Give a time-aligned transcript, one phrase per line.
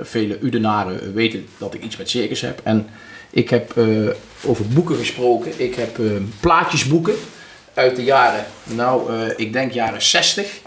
[0.00, 2.60] vele Udenaren weten dat ik iets met circus heb.
[2.62, 2.88] En
[3.30, 3.86] ik heb eh,
[4.44, 5.52] over boeken gesproken.
[5.56, 7.14] Ik heb uh, plaatjesboeken
[7.74, 10.60] uit de jaren, nou, uh, ik denk jaren 60.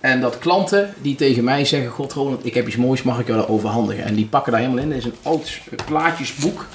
[0.00, 3.26] En dat klanten die tegen mij zeggen: God, Ronald, ik heb iets moois, mag ik
[3.26, 4.04] jou dat overhandigen?
[4.04, 4.90] En die pakken daar helemaal in.
[4.90, 6.66] Het is een oud plaatjesboek.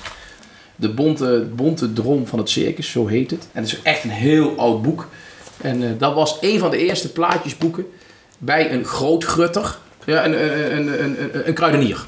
[0.75, 3.47] De bonte, bonte drom van het circus, zo heet het.
[3.51, 5.07] En het is echt een heel oud boek.
[5.61, 7.85] En dat was een van de eerste plaatjesboeken
[8.37, 9.77] bij een grootgrutter.
[10.05, 12.05] Ja, een, een, een, een, een kruidenier.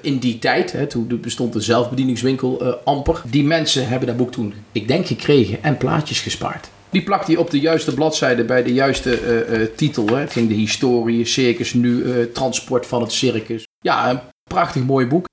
[0.00, 3.22] In die tijd, hè, toen bestond de zelfbedieningswinkel amper.
[3.30, 6.68] Die mensen hebben dat boek toen, ik denk, gekregen en plaatjes gespaard.
[6.90, 10.06] Die plakt hij op de juiste bladzijde bij de juiste titel.
[10.06, 10.16] Hè.
[10.16, 13.66] Het ging de historie, circus nu, transport van het circus.
[13.80, 14.20] Ja, een
[14.50, 15.26] prachtig mooi boek.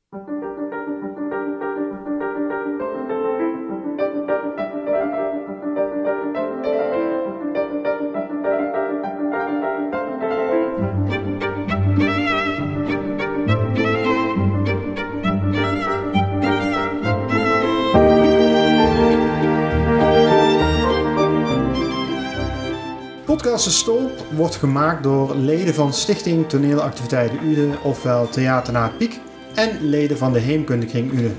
[23.63, 29.19] De Stolp wordt gemaakt door leden van Stichting Toneelactiviteiten Ude, ofwel Theater na Piek,
[29.55, 31.31] en leden van de Heemkundekring Ude.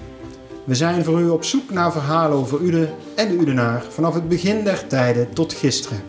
[0.65, 4.29] We zijn voor u op zoek naar verhalen over Ude en de Udenaar vanaf het
[4.29, 6.03] begin der tijden tot gisteren.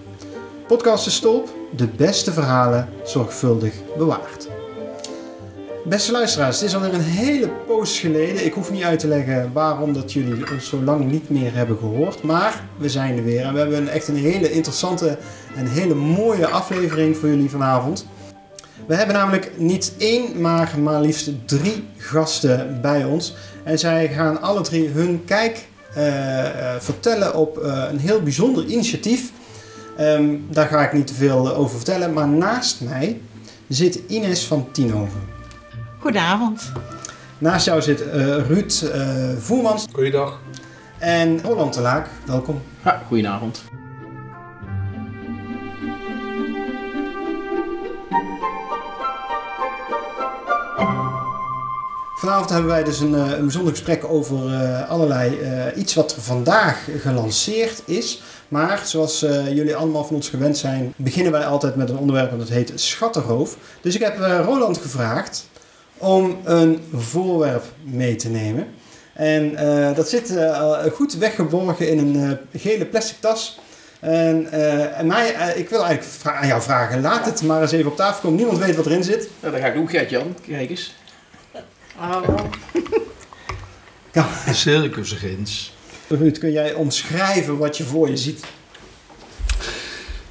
[0.68, 4.53] Podcast De Stolp, de beste verhalen zorgvuldig bewaard.
[5.86, 8.46] Beste luisteraars, het is alweer een hele poos geleden.
[8.46, 11.78] Ik hoef niet uit te leggen waarom dat jullie ons zo lang niet meer hebben
[11.78, 12.24] gehoord.
[12.24, 15.18] Maar we zijn er weer en we hebben een, echt een hele interessante
[15.56, 18.08] en hele mooie aflevering voor jullie vanavond.
[18.86, 23.36] We hebben namelijk niet één, maar maar liefst drie gasten bij ons.
[23.64, 28.66] En zij gaan alle drie hun kijk uh, uh, vertellen op uh, een heel bijzonder
[28.66, 29.32] initiatief.
[30.00, 32.14] Um, daar ga ik niet te veel over vertellen.
[32.14, 33.22] Maar naast mij
[33.68, 35.33] zit Ines van Tienhoven.
[36.04, 36.72] Goedenavond.
[37.38, 38.14] Naast jou zit uh,
[38.48, 39.86] Ruud uh, Voermans.
[39.92, 40.40] Goeiedag.
[41.00, 42.08] En Roland de Laak.
[42.26, 42.62] Welkom.
[42.84, 43.64] Ja, goedenavond.
[52.16, 55.38] Vanavond hebben wij dus een, een bijzonder gesprek over uh, allerlei
[55.76, 58.22] iets wat er vandaag gelanceerd is.
[58.48, 62.40] Maar zoals uh, jullie allemaal van ons gewend zijn, beginnen wij altijd met een onderwerp
[62.40, 63.58] dat heet schattenroof.
[63.82, 65.52] Dus ik heb uh, Roland gevraagd
[66.04, 68.68] om een voorwerp mee te nemen.
[69.14, 70.34] En uh, dat zit
[70.94, 73.60] goed weggeborgen in een gele plastic tas.
[74.00, 74.52] En,
[74.96, 78.22] en mij, ik wil eigenlijk aan jou vragen, laat het maar eens even op tafel
[78.22, 78.38] komen.
[78.38, 79.30] Niemand weet wat erin zit.
[79.40, 80.36] Ja, dan ga ik doen, Gert-Jan.
[80.48, 80.94] Kijk eens.
[81.98, 82.40] Oh.
[84.14, 84.28] ja.
[84.52, 85.74] Circusrins.
[86.08, 88.46] Ruud, kun jij omschrijven wat je voor je ziet?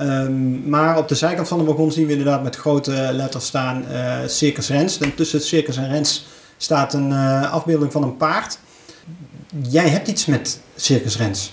[0.00, 3.84] Um, maar op de zijkant van de wagon zien we inderdaad met grote letters staan
[4.26, 4.98] Circus Rens.
[4.98, 6.26] En tussen Circus en Rens
[6.56, 7.12] staat een
[7.50, 8.58] afbeelding van een paard.
[9.68, 11.52] Jij hebt iets met Circus Rens.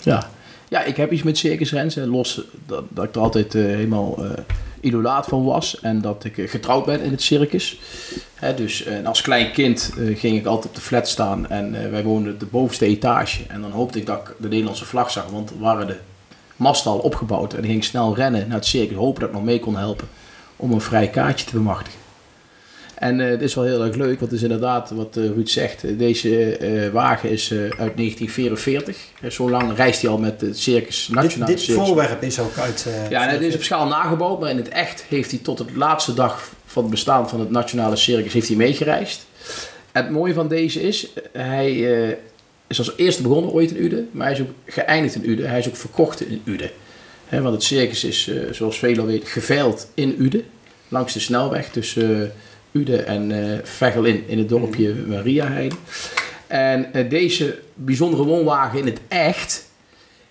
[0.00, 0.28] Ja,
[0.68, 1.94] ja ik heb iets met Circus Rens.
[1.94, 4.18] Los dat, dat ik er altijd helemaal
[4.80, 5.80] idolaat van was.
[5.80, 7.80] En dat ik uh, getrouwd ben in het circus.
[8.56, 11.48] Dus als klein kind ging ik altijd op de flat staan.
[11.48, 13.42] En wij woonden de bovenste etage.
[13.48, 15.26] En dan hoopte ik dat ik de Nederlandse vlag zag.
[15.26, 15.96] Want er waren de
[16.56, 17.52] masten al opgebouwd.
[17.52, 18.96] En ik ging snel rennen naar het circus.
[18.96, 20.08] Hopen dat ik nog mee kon helpen
[20.56, 22.00] om een vrij kaartje te bemachtigen.
[22.98, 25.48] En uh, het is wel heel erg leuk, want het is inderdaad wat uh, Ruud
[25.48, 25.98] zegt.
[25.98, 28.96] Deze uh, wagen is uit 1944.
[29.28, 31.84] zo lang reist hij al met het Circus Nationaal Dit, dit circus.
[31.84, 32.86] voorwerp is ook uit...
[33.10, 35.74] ja, en het is op schaal nagebouwd, maar in het echt heeft hij tot het
[35.74, 39.26] laatste dag van het bestaan van het Nationale Circus heeft hij meegereisd.
[39.92, 41.80] En het mooie van deze is, hij
[42.66, 45.48] is als eerste begonnen ooit in Uden, maar hij is ook geëindigd in Uden.
[45.48, 46.70] Hij is ook verkocht in Uden.
[47.26, 50.44] He, want het circus is, zoals velen weten, geveild in Uden,
[50.88, 52.32] langs de snelweg tussen...
[52.72, 55.74] Ude en uh, Veghel in, in het dorpje Mariaheide.
[56.46, 59.70] En uh, deze bijzondere woonwagen in het echt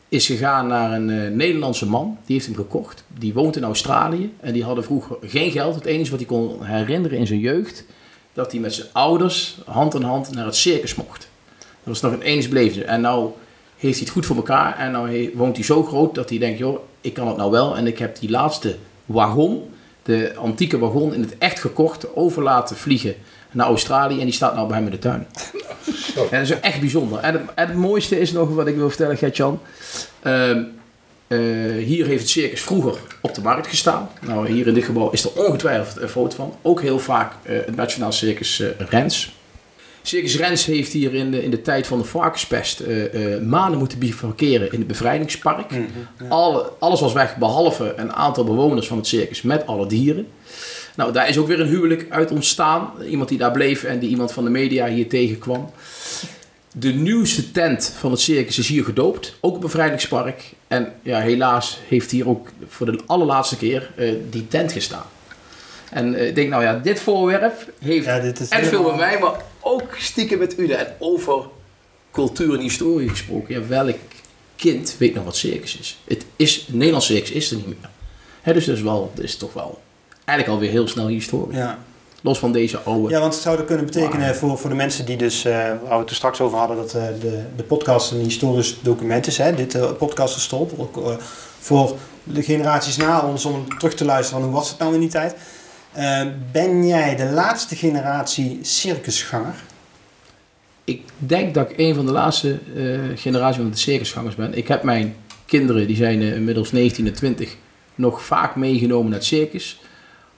[0.09, 2.17] is gegaan naar een uh, Nederlandse man.
[2.25, 3.03] Die heeft hem gekocht.
[3.17, 4.33] Die woont in Australië.
[4.39, 5.75] En die hadden vroeger geen geld.
[5.75, 7.85] Het enige wat hij kon herinneren in zijn jeugd...
[8.33, 11.27] dat hij met zijn ouders hand in hand naar het circus mocht.
[11.57, 12.87] Dat was nog een eens beleven.
[12.87, 13.29] En nou
[13.77, 14.77] heeft hij het goed voor elkaar.
[14.77, 17.77] En nou woont hij zo groot dat hij denkt, joh, ik kan het nou wel.
[17.77, 18.75] En ik heb die laatste
[19.05, 19.63] wagon,
[20.07, 23.15] de antieke wagon, in het echt gekocht, over laten vliegen
[23.51, 24.19] naar Australië.
[24.19, 25.27] En die staat nou bij hem in de tuin.
[26.31, 27.19] En dat is echt bijzonder.
[27.19, 29.59] En het, en het mooiste is nog wat ik wil vertellen, Gert-Jan.
[31.27, 31.39] Eh,
[31.83, 34.09] hier heeft het circus vroeger op de markt gestaan.
[34.21, 36.55] Nou, hier in dit gebouw is er ongetwijfeld een foto van.
[36.61, 39.35] Ook heel vaak eh, het Nationaal Circus eh, Rens.
[40.07, 43.79] Circus Rens heeft hier in de, in de tijd van de varkenspest eh, eh, maanden
[43.79, 45.71] moeten bivakeren in het bevrijdingspark.
[46.29, 50.27] Alle, alles was weg, behalve een aantal bewoners van het circus met alle dieren.
[50.95, 52.91] Nou, daar is ook weer een huwelijk uit ontstaan.
[53.09, 55.71] Iemand die daar bleef en die iemand van de media hier tegenkwam.
[56.73, 60.43] De nieuwste tent van het circus is hier gedoopt, ook op Bevrijdingspark.
[60.67, 65.05] En ja, helaas heeft hier ook voor de allerlaatste keer eh, die tent gestaan.
[65.91, 69.19] En ik denk, nou ja, dit voorwerp heeft Ja, dit is en veel helemaal- mij,
[69.19, 69.33] maar
[69.67, 70.69] ook stiekem met u.
[70.69, 71.45] En over
[72.11, 73.59] cultuur en historie gesproken.
[73.59, 73.97] Ja, welk
[74.55, 75.99] kind weet nog wat circus is?
[76.07, 77.89] Het is, Nederlands circus is er niet meer.
[78.53, 79.79] Dus dat is, wel, dat is toch wel
[80.25, 81.57] eigenlijk alweer heel snel historie.
[81.57, 81.79] Ja.
[82.21, 83.09] Los van deze oude...
[83.09, 85.77] ja, want het zou dat kunnen betekenen voor, voor de mensen die dus, eh, waar
[85.89, 89.37] we het er straks over hadden, dat eh, de, de podcast een historisch document is.
[89.37, 89.55] Hè?
[89.55, 90.79] Dit uh, podcast is stop.
[90.79, 91.21] Ook,
[91.59, 94.99] voor de generaties na ons om terug te luisteren van hoe was het nou in
[94.99, 95.35] die tijd.
[95.97, 96.21] Eh,
[96.51, 99.55] ben jij de laatste generatie circusganger?
[100.83, 104.57] Ik denk dat ik een van de laatste eh generaties van de circusgangers ben.
[104.57, 105.15] Ik heb mijn
[105.45, 107.55] kinderen, die zijn eh, inmiddels 19 en 20,
[107.95, 109.79] nog vaak meegenomen naar het circus.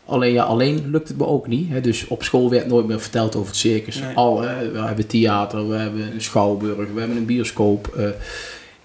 [0.06, 1.70] Alleen ja, alleen lukt het me ook niet.
[1.70, 1.82] Hè.
[1.82, 4.00] Dus op school werd nooit meer verteld over het circus.
[4.00, 4.16] Nee.
[4.16, 8.14] Al, eh, we hebben theater, we hebben een schouwburg, we hebben een bioscoop.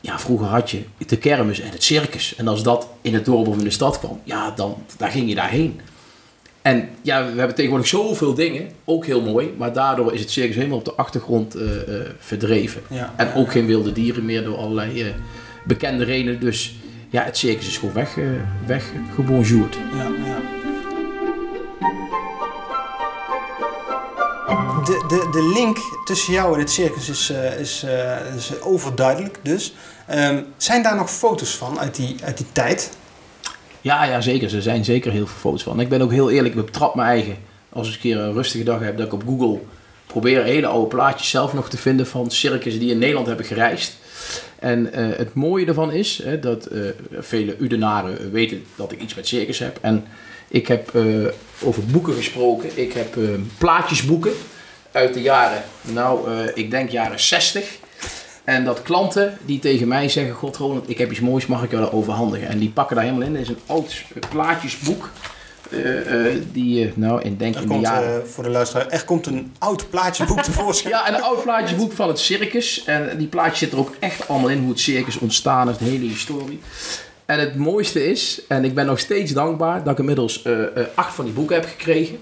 [0.00, 2.34] ja, vroeger had je de kermis en het circus.
[2.36, 5.28] En als dat in het dorp of in de stad kwam, ja, dan daar ging
[5.28, 5.80] je daarheen.
[6.64, 10.56] En ja, we hebben tegenwoordig zoveel dingen, ook heel mooi, maar daardoor is het circus
[10.56, 12.82] helemaal op de achtergrond eh, eh, verdreven.
[12.88, 13.14] Ja.
[13.16, 15.08] En ook geen wilde dieren meer door allerlei eh,
[15.64, 16.40] bekende redenen.
[16.40, 16.74] Dus
[17.10, 18.24] ja, het circus is gewoon weg, eh
[18.66, 19.78] weggebonjourd.
[19.96, 20.62] Ja, ja.
[24.84, 29.38] De, de, de link tussen jou en het circus is, eh, is, eh, is overduidelijk
[29.42, 29.74] dus.
[30.06, 32.90] Ehm, zijn daar nog foto's van uit die, uit die tijd?
[33.84, 34.54] Ja, ja, zeker.
[34.54, 35.80] Er zijn zeker heel veel foto's van.
[35.80, 37.36] Ik ben ook heel eerlijk, ik betrap mijn eigen.
[37.68, 39.60] Als ik een keer een rustige dag heb, dat ik op Google
[40.06, 43.96] probeer hele oude plaatjes zelf nog te vinden van circussen die in Nederland hebben gereisd.
[44.58, 46.80] En eh, het mooie ervan is hè, dat eh,
[47.18, 49.78] vele Udenaren weten dat ik iets met circus heb.
[49.80, 50.04] En
[50.48, 51.04] ik heb eh,
[51.62, 52.70] over boeken gesproken.
[52.74, 53.16] Ik heb
[53.58, 54.32] plaatjesboeken
[54.92, 57.78] uit de jaren, nou, ik denk jaren 60.
[58.44, 61.70] En dat klanten die tegen mij zeggen: God, Roland, ik heb iets moois, mag ik
[61.70, 62.48] jou dat overhandigen?
[62.48, 63.32] En die pakken daar helemaal in.
[63.32, 65.10] Dat is een oud eh, plaatjesboek.
[65.70, 68.28] eh, eh, die, nou, in denk Er in de komt, jaren.
[68.28, 70.94] voor de luisteraar, er komt een oud plaatjeboek tevoorschijn.
[70.94, 72.84] Ja, en een oud plaatjesboek van het circus.
[72.84, 75.84] En die plaatjes zitten er ook echt allemaal in hoe het circus ontstaan is, de
[75.84, 76.60] hele historie.
[77.26, 80.44] En het mooiste is, en ik ben nog steeds dankbaar dat ik inmiddels
[80.94, 82.18] acht van die boeken heb gekregen.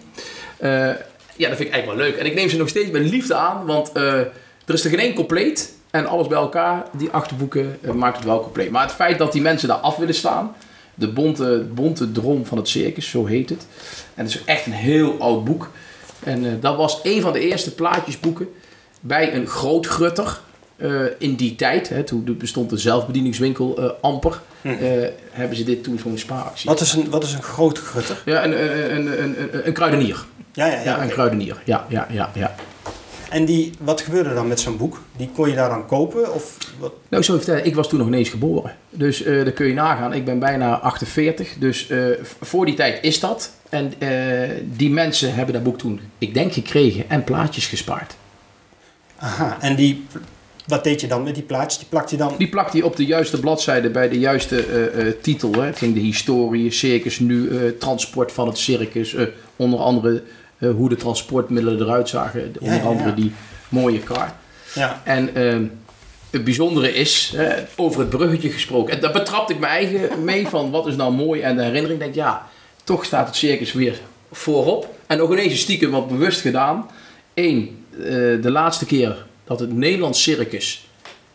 [1.36, 2.16] Ja, dat vind ik eigenlijk wel leuk.
[2.16, 4.30] En ik neem ze nog steeds met liefde aan, want er
[4.66, 5.72] is er geen één compleet.
[5.93, 8.71] En alles bij elkaar, die acht boeken, eh, maakt het wel compleet.
[8.71, 10.55] Maar het feit dat die mensen daar af willen staan,
[10.94, 13.67] de bonte, bonte drom van het circus, zo heet het.
[14.15, 15.71] En het is echt een heel oud boek.
[16.25, 18.49] En eh, dat was een van de eerste plaatjesboeken
[19.00, 20.41] bij een groot grutter
[20.77, 21.89] eh, in die tijd.
[21.89, 24.41] Hè, toen bestond de zelfbedieningswinkel amper.
[24.63, 24.79] eh,
[25.31, 26.70] hebben ze dit toen zo'n spaaractie.
[26.70, 28.22] Wat is een, wat is een groot grutter?
[28.25, 30.25] Ja, een, een, een, een, een, een kruidenier.
[30.53, 30.82] Ja, ja, ja.
[30.82, 31.63] Ja, een kruidenier.
[31.65, 32.55] Ja, ja, ja, ja.
[33.32, 35.01] En die, wat gebeurde dan met zo'n boek?
[35.17, 36.34] Die kon je daar dan kopen?
[36.34, 36.93] Of wat?
[37.08, 38.77] Nou, je vertellen, ik was toen nog niet eens geboren.
[38.91, 40.12] Dus eh daar kun je nagaan.
[40.12, 41.55] Ik ben bijna 48.
[41.58, 42.06] Dus eh,
[42.41, 43.53] voor die tijd is dat.
[43.69, 48.15] En eh, die mensen hebben dat boek toen, ik denk, gekregen en plaatjes gespaard.
[49.17, 50.06] Aha, en die,
[50.67, 51.79] wat deed je dan met die plaatjes?
[51.79, 52.34] Die plakte je dan...
[52.39, 54.65] Die plakt hij op de juiste bladzijde bij de juiste
[55.20, 55.53] titel.
[55.53, 55.62] Hè.
[55.62, 59.17] Het ging de historie, circus nu, eh, transport van het circus.
[59.56, 60.22] onder andere
[60.69, 62.52] hoe de transportmiddelen eruit zagen.
[62.60, 63.32] Onder andere die
[63.69, 64.34] mooie kar.
[64.74, 65.64] Ja, En ehm,
[66.31, 68.94] het bijzondere is, eh, over het bruggetje gesproken.
[68.94, 71.40] En daar betrapte ik mijn eigen mee van wat is nou mooi.
[71.40, 72.48] En de herinnering denk ik, ja,
[72.84, 74.00] toch staat het circus weer
[74.32, 74.94] voorop.
[75.06, 76.86] En nog ineens een stiekem wat bewust gedaan.
[77.34, 78.04] Eén, eh,
[78.42, 80.88] de laatste keer dat het Nederlands circus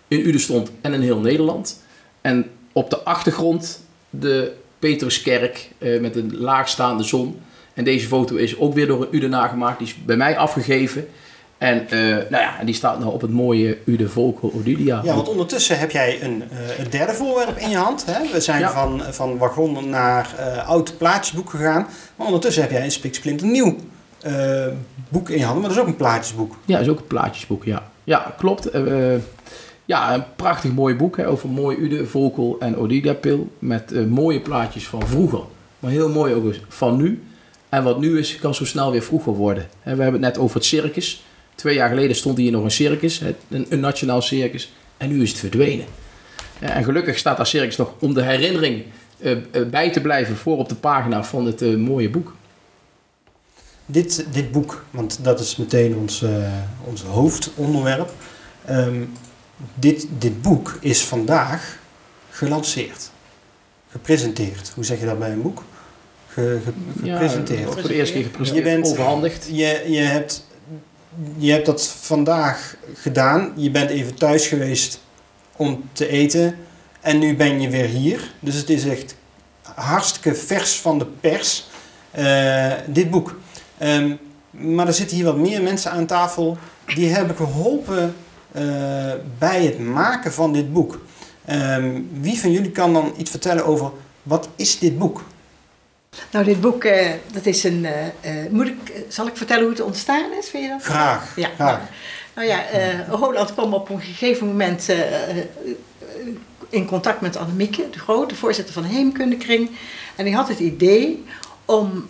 [0.08, 1.84] in Uden stond en in heel Nederland.
[2.22, 7.42] En op de achtergrond de Petruskerk eh, met een laagstaande zon.
[7.78, 9.78] En deze foto is ook weer door een Udenaar gemaakt.
[9.78, 11.08] Die is bij mij afgegeven.
[11.58, 15.02] En, eh, nou ja, die staat nou op het mooie Ude Volkel Odilia.
[15.04, 18.06] ja, want ondertussen heb jij een, eh, een derde voorwerp in je hand.
[18.06, 18.32] Hè?
[18.32, 18.72] We zijn Ja.
[18.72, 21.88] van, van wagon naar eh, oud plaatjesboek gegaan.
[22.16, 23.76] Maar ondertussen heb jij een spiksplinter nieuw
[25.10, 26.56] boek in je handen, maar dat is ook een plaatjesboek.
[26.66, 27.92] Ja, is ook een plaatjesboek, ja.
[28.04, 28.70] Ja, klopt.
[29.86, 33.50] Ja, een prachtig mooi boek hè, over mooi Ude, Vokel en Odidapil.
[33.60, 35.40] Met eh, mooie plaatjes van vroeger.
[35.80, 37.24] Maar heel mooi ook eens van nu.
[37.70, 39.68] En wat nu is, kan zo snel weer vroeger worden.
[39.84, 41.24] We hebben het net over het circus.
[41.56, 44.72] Twee jaar geleden stond hier nog een circus, een, nationaal circus.
[44.98, 45.86] En nu is het verdwenen.
[46.60, 48.84] En gelukkig staat dat circus nog om de herinnering
[49.20, 52.36] eh, eh, bij te blijven voor op de pagina van het eh, mooie boek.
[53.86, 56.24] Dit, dit boek, want dat is meteen ons,
[56.84, 58.12] ons hoofdonderwerp.
[58.66, 59.04] Ehm,
[59.74, 61.78] dit, dit boek is vandaag
[62.30, 63.12] gelanceerd.
[63.92, 64.72] Gepresenteerd.
[64.76, 65.64] Hoe zeg je dat bij een boek?
[66.38, 67.74] Ge, ge- Ja, gepresenteerd.
[67.74, 69.48] voor de eerste keer gepresenteerd, Je bent- overhandigd.
[69.52, 70.46] Je, je, hebt,
[71.38, 73.52] je hebt dat vandaag gedaan.
[73.56, 75.00] Je bent even thuis geweest
[75.56, 76.56] om te eten.
[77.02, 78.32] En nu ben je weer hier.
[78.40, 79.16] Dus het is echt
[79.76, 81.68] hartstikke vers van de pers.
[82.12, 83.40] eh, dit boek.
[83.78, 84.16] Ehm,
[84.52, 86.58] maar er zitten hier wat meer mensen aan tafel.
[86.96, 88.16] Die hebben geholpen
[88.52, 88.64] eh,
[89.38, 91.02] bij het maken van dit boek.
[91.46, 93.92] Ehm, wie van jullie kan dan iets vertellen over
[94.24, 95.24] wat is dit boek?
[96.32, 97.86] Nou, dit boek, eh, dat is een...
[97.86, 100.50] eh, eh, moet ik, zal ik vertellen hoe het ontstaan is?
[100.50, 100.84] Vind je dat?
[100.84, 101.36] Graag.
[101.36, 101.82] Ja, graag.
[102.36, 102.64] Nou ja,
[103.10, 104.90] Roland kwam op een gegeven moment
[106.70, 109.70] in contact met Annemieke de Groot, de voorzitter van de Heemkundekring.
[110.16, 111.26] En die had het idee
[111.66, 112.10] om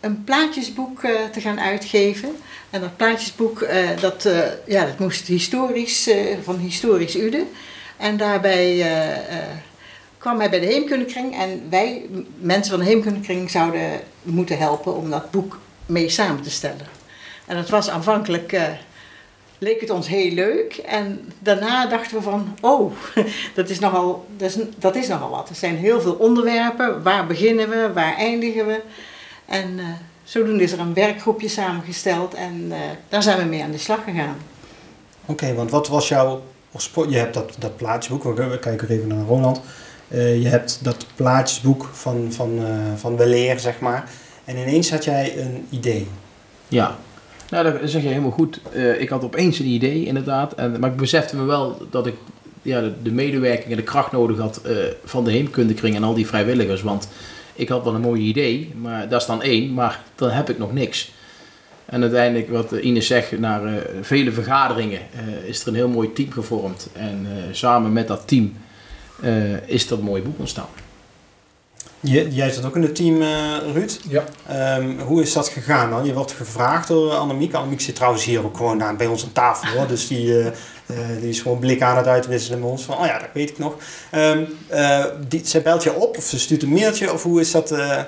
[0.00, 1.00] een plaatjesboek
[1.32, 2.36] te gaan uitgeven.
[2.70, 3.66] En dat plaatjesboek,
[4.00, 4.28] dat,
[4.66, 6.10] ja, dat moest historisch,
[6.42, 7.44] van historisch Ude.
[7.96, 8.86] En daarbij
[10.24, 11.36] kwam hij bij de Heemkundekring.
[11.36, 12.06] En wij,
[12.38, 16.86] mensen van de Heemkundekring, zouden moeten helpen om dat boek mee samen te stellen.
[17.46, 18.52] En dat was aanvankelijk...
[18.52, 18.62] eh,
[19.58, 20.76] leek het ons heel leuk.
[20.76, 22.92] En daarna dachten we van, oh,
[23.54, 25.48] dat is nogal, dat is, dat is nogal wat.
[25.48, 27.02] Er zijn heel veel onderwerpen.
[27.02, 27.90] Waar beginnen we?
[27.94, 28.80] Waar eindigen we?
[29.46, 29.84] En eh,
[30.22, 32.78] zodoende is er een werkgroepje samengesteld en eh,
[33.08, 34.36] daar zijn we mee aan de slag gegaan.
[35.24, 36.42] Oké, want wat was jouw?
[37.08, 39.60] Je hebt dat, dat plaatjesboek, we we kijken even naar Roland.
[40.14, 44.10] Eh, je hebt dat plaatjesboek van, van, eh van Weleer, zeg maar.
[44.44, 46.06] En ineens had jij een idee.
[46.68, 46.96] Ja,
[47.50, 48.60] nou dat zeg je helemaal goed.
[48.72, 50.54] Eh, ik had opeens een idee inderdaad.
[50.54, 52.14] En, maar ik besefte me wel dat ik
[52.62, 54.60] ja, de, de medewerking en de kracht nodig had
[55.04, 56.82] van de heemkundekring en al die vrijwilligers.
[56.82, 57.08] Want
[57.54, 60.58] ik had wel een mooi idee, maar dat is dan één, maar dan heb ik
[60.58, 61.12] nog niks.
[61.84, 63.62] En uiteindelijk, wat Ines zegt, na
[64.00, 65.00] vele vergaderingen
[65.46, 66.88] is er een heel mooi team gevormd.
[66.92, 68.52] En samen met dat team
[69.22, 70.68] eh, is dat mooie boek ontstaan.
[72.00, 74.00] Je, jij zat ook in het team, eh, Ruud.
[74.08, 74.24] Ja.
[74.46, 76.04] Ehm, hoe is dat gegaan dan?
[76.04, 77.54] Je wordt gevraagd door Annemiek.
[77.54, 79.76] Annemiek zit trouwens hier ook gewoon aan, bij ons aan tafel.
[79.78, 79.86] Hoor.
[79.86, 82.82] Dus die, eh, eh, die is gewoon blik aan het uitwisselen met ons.
[82.82, 83.76] Van, oh ja, dat weet ik nog.
[84.10, 87.12] Ehm eh, die, zij belt je op of ze stuurt een mailtje?
[87.12, 87.70] Of hoe is dat?
[87.70, 88.00] eh?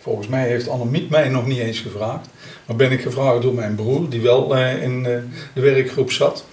[0.00, 2.28] Volgens mij heeft Annemiek mij nog niet eens gevraagd.
[2.66, 5.18] Maar ben ik gevraagd door mijn broer, die wel eh, in eh,
[5.54, 6.44] de werkgroep zat.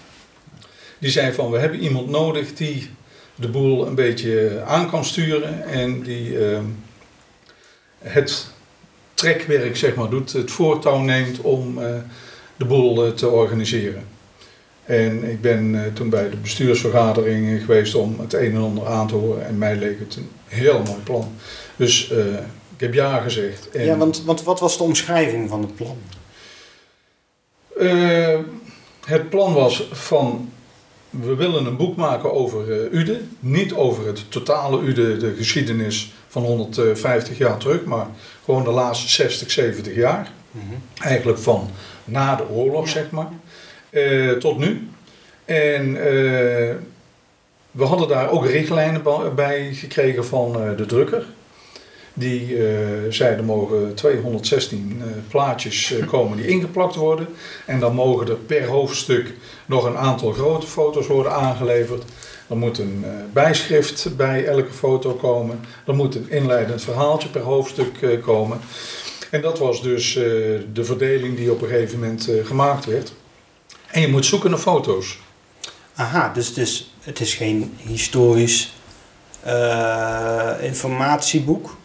[1.00, 2.90] Die zei van, we hebben iemand nodig die
[3.38, 5.68] de boel een beetje aan kan sturen.
[5.68, 6.60] En die eh,
[8.00, 8.56] het
[9.18, 10.34] trekwerk, zeg maar, doet.
[10.34, 11.96] Het voortouw neemt om eh,
[12.58, 14.08] de boel eh, te organiseren.
[14.86, 19.08] En ik ben eh, toen bij de bestuursvergadering geweest om het een en ander aan
[19.08, 19.46] te horen.
[19.46, 21.32] En mij leek het een heel mooi plan.
[21.76, 22.12] Dus
[22.74, 23.70] ik heb ja gezegd.
[23.70, 25.98] En, Ja, want, want wat was de omschrijving van het plan?
[29.06, 30.52] het plan was van,
[31.22, 33.20] we willen een boek maken over eh, Ude.
[33.40, 38.08] Niet over het totale Ude, de geschiedenis van 150 jaar terug, maar
[38.46, 40.32] gewoon de laatste 60, 70 jaar.
[41.02, 41.70] Eigenlijk van
[42.06, 42.92] na de oorlog, Ja.
[42.92, 43.28] zeg maar,
[43.90, 44.90] eh, tot nu.
[45.46, 46.76] En eh,
[47.72, 49.02] we hadden daar ook richtlijnen
[49.36, 51.26] bij gekregen van eh, de drukker.
[52.20, 52.66] Die eh
[53.10, 57.28] zeiden mogen 216 eh, plaatjes eh, komen die ingeplakt worden.
[57.66, 59.34] En dan mogen er per hoofdstuk
[59.66, 62.04] nog een aantal grote foto's worden aangeleverd.
[62.48, 65.60] Er moet een bijschrift bij elke foto komen.
[65.86, 68.60] Er moet een inleidend verhaaltje per hoofdstuk komen.
[69.32, 70.14] En dat was dus
[70.74, 73.14] de verdeling die op een gegeven moment gemaakt werd.
[73.88, 75.20] En je moet zoeken naar foto's.
[75.96, 78.74] Aha, dus, dus het is geen historisch
[80.62, 81.76] informatieboek.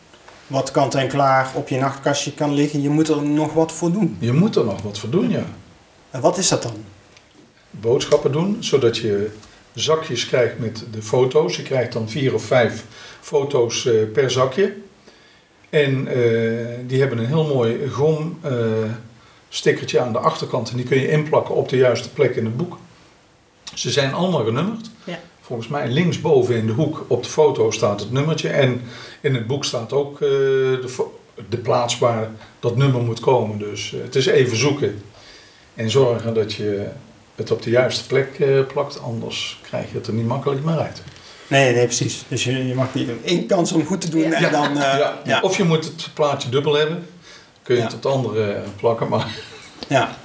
[0.53, 2.83] Wat kant en klaar op je nachtkastje kan liggen.
[2.83, 4.17] Je moet er nog wat voor doen.
[4.19, 5.45] Je moet er nog wat voor doen, ja.
[6.11, 6.75] En wat is dat dan?
[7.71, 9.31] Boodschappen doen, zodat je
[9.75, 11.57] zakjes krijgt met de foto's.
[11.57, 12.85] Je krijgt dan vier of vijf
[13.21, 14.75] foto's eh, per zakje.
[15.71, 18.53] En eh, die hebben een heel mooi gom eh,
[19.49, 20.71] stickertje aan de achterkant.
[20.71, 22.79] En die kun je inplakken op de juiste plek in het boek.
[23.75, 24.91] Ze zijn allemaal genummerd.
[25.05, 25.19] Ja.
[25.53, 28.49] Volgens mij linksboven in de hoek op de foto staat het nummertje.
[28.49, 28.81] En
[29.21, 31.05] in het boek staat ook eh, de
[31.49, 32.31] de plaats waar
[32.61, 33.59] dat nummer moet komen.
[33.59, 35.03] Dus eh, het is even zoeken
[35.75, 36.87] en zorgen dat je
[37.35, 40.79] het op de juiste plek eh, plakt, anders krijg je het er niet makkelijk meer
[40.79, 41.03] uit.
[41.47, 42.25] Nee, nee, precies.
[42.29, 44.33] Dus je, je mag niet één kans om goed te doen Ja.
[44.33, 44.69] en dan...
[44.69, 45.21] eh, ja.
[45.25, 45.41] ja.
[45.41, 47.07] Of je moet het plaatje dubbel hebben,
[47.63, 47.87] kun je Ja.
[47.87, 49.27] het op het andere plakken, maar
[49.89, 50.17] Ja.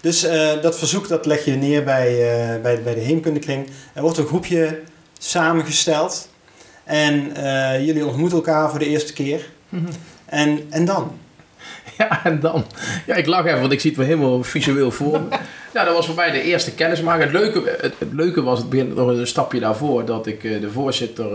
[0.00, 3.66] Dus eh, dat verzoek dat leg je neer bij, eh, bij, bij de Heemkundekring.
[3.92, 4.80] Er wordt een groepje
[5.18, 6.28] samengesteld.
[6.84, 9.48] En eh, jullie ontmoeten elkaar voor de eerste keer.
[10.24, 11.12] En, en dan?
[11.98, 12.64] Ja, en dan.
[13.06, 15.28] Ja, ik lach even, want ik zie het me helemaal visueel voor me.
[15.74, 17.22] Ja, dat was voor mij de eerste kennismaking.
[17.22, 20.70] Het leuke, het, het leuke was, het begin nog een stapje daarvoor, dat ik de
[20.70, 21.28] voorzitter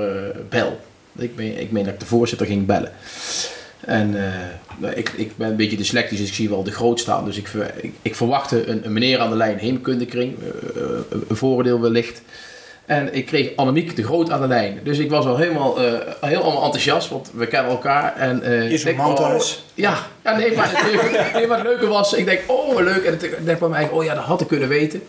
[0.49, 0.79] bel.
[1.17, 2.91] Ik meen, ik meen dat ik de voorzitter ging bellen.
[3.79, 4.31] En eh,
[4.77, 7.25] nou, ik, ik ben een beetje dyslectisch, dus ik zie wel de groot staan.
[7.25, 7.49] Dus ik,
[7.81, 12.21] ik, ik verwachtte een, een meneer aan de lijn, heemkundekring, eh, eh, een voordeel wellicht.
[12.85, 14.79] En ik kreeg Annemiek de Groot aan de lijn.
[14.83, 15.77] Dus ik was al helemaal,
[16.21, 18.15] heel allemaal enthousiast, want we kennen elkaar.
[18.15, 19.63] En, eh, Is een man oh, thuis.
[19.73, 22.83] ja, ja nee, maar het, leuke, nee, maar het leuke was, ik denk, oh wat
[22.83, 23.03] leuk.
[23.03, 25.03] En ik denk bij mij, oh ja, dat had ik kunnen weten.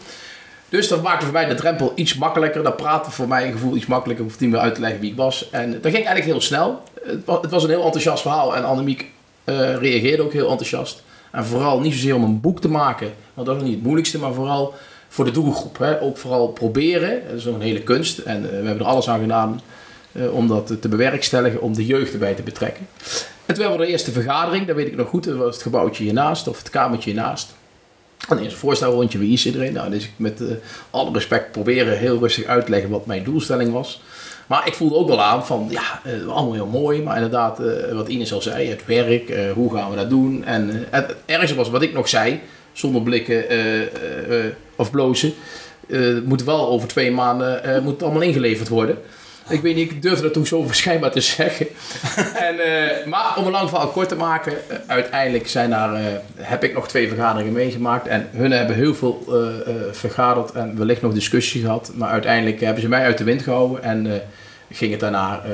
[0.68, 2.62] Dus dat maakte voor mij de drempel iets makkelijker.
[2.62, 4.25] Dat praatte voor mij gevoel iets makkelijker.
[4.25, 5.50] Ik hoefde niet meer uit te leggen wie ik was.
[5.50, 6.82] En dat ging eigenlijk heel snel.
[7.06, 8.56] Het was, een heel enthousiast verhaal.
[8.56, 9.10] En Annemiek
[9.44, 11.02] eh, reageerde ook heel enthousiast.
[11.30, 13.12] En vooral niet zozeer om een boek te maken.
[13.34, 14.18] Want dat is niet het moeilijkste.
[14.18, 14.75] Maar vooral
[15.08, 15.78] voor de doelgroep.
[15.78, 16.00] Hè.
[16.00, 17.22] Ook vooral proberen.
[17.28, 18.18] Dat is nog een hele kunst.
[18.18, 19.60] En eh, we hebben er alles aan gedaan
[20.12, 21.60] eh, om dat te bewerkstelligen.
[21.60, 22.86] Om de jeugd erbij te betrekken.
[23.46, 24.66] En toen hebben we de eerste vergadering.
[24.66, 25.25] Dat weet ik nog goed.
[25.25, 26.48] Dat was het gebouwtje hiernaast.
[26.48, 27.54] Of het kamertje hiernaast.
[28.28, 29.72] En eerst een voorstelrondje, wie is iedereen?
[29.72, 30.42] Nou, dus ik met
[30.90, 34.00] alle respect proberen heel rustig uit te leggen wat mijn doelstelling was.
[34.46, 37.02] Maar ik voelde ook wel aan van, ja, eh, allemaal heel mooi.
[37.02, 40.44] Maar inderdaad, eh, wat Ines al zei, het werk, eh, hoe gaan we dat doen?
[40.44, 42.40] En het ergste was wat ik nog zei,
[42.72, 43.44] zonder blikken
[44.76, 45.34] of blozen.
[45.86, 48.98] het moet wel over twee maanden moet allemaal ingeleverd worden.
[49.48, 51.66] Ik weet niet, ik durfde dat toen zo verschijnbaar te zeggen.
[52.46, 52.56] en,
[53.08, 54.52] maar om een lang verhaal kort te maken,
[54.86, 56.00] uiteindelijk zijn daar,
[56.36, 58.06] heb ik nog twee vergaderingen meegemaakt.
[58.06, 59.24] En hun hebben heel veel
[59.92, 61.92] vergaderd en wellicht nog discussie gehad.
[61.94, 64.23] Maar uiteindelijk hebben ze mij uit de wind gehouden en
[64.70, 65.50] ging het daarna, eh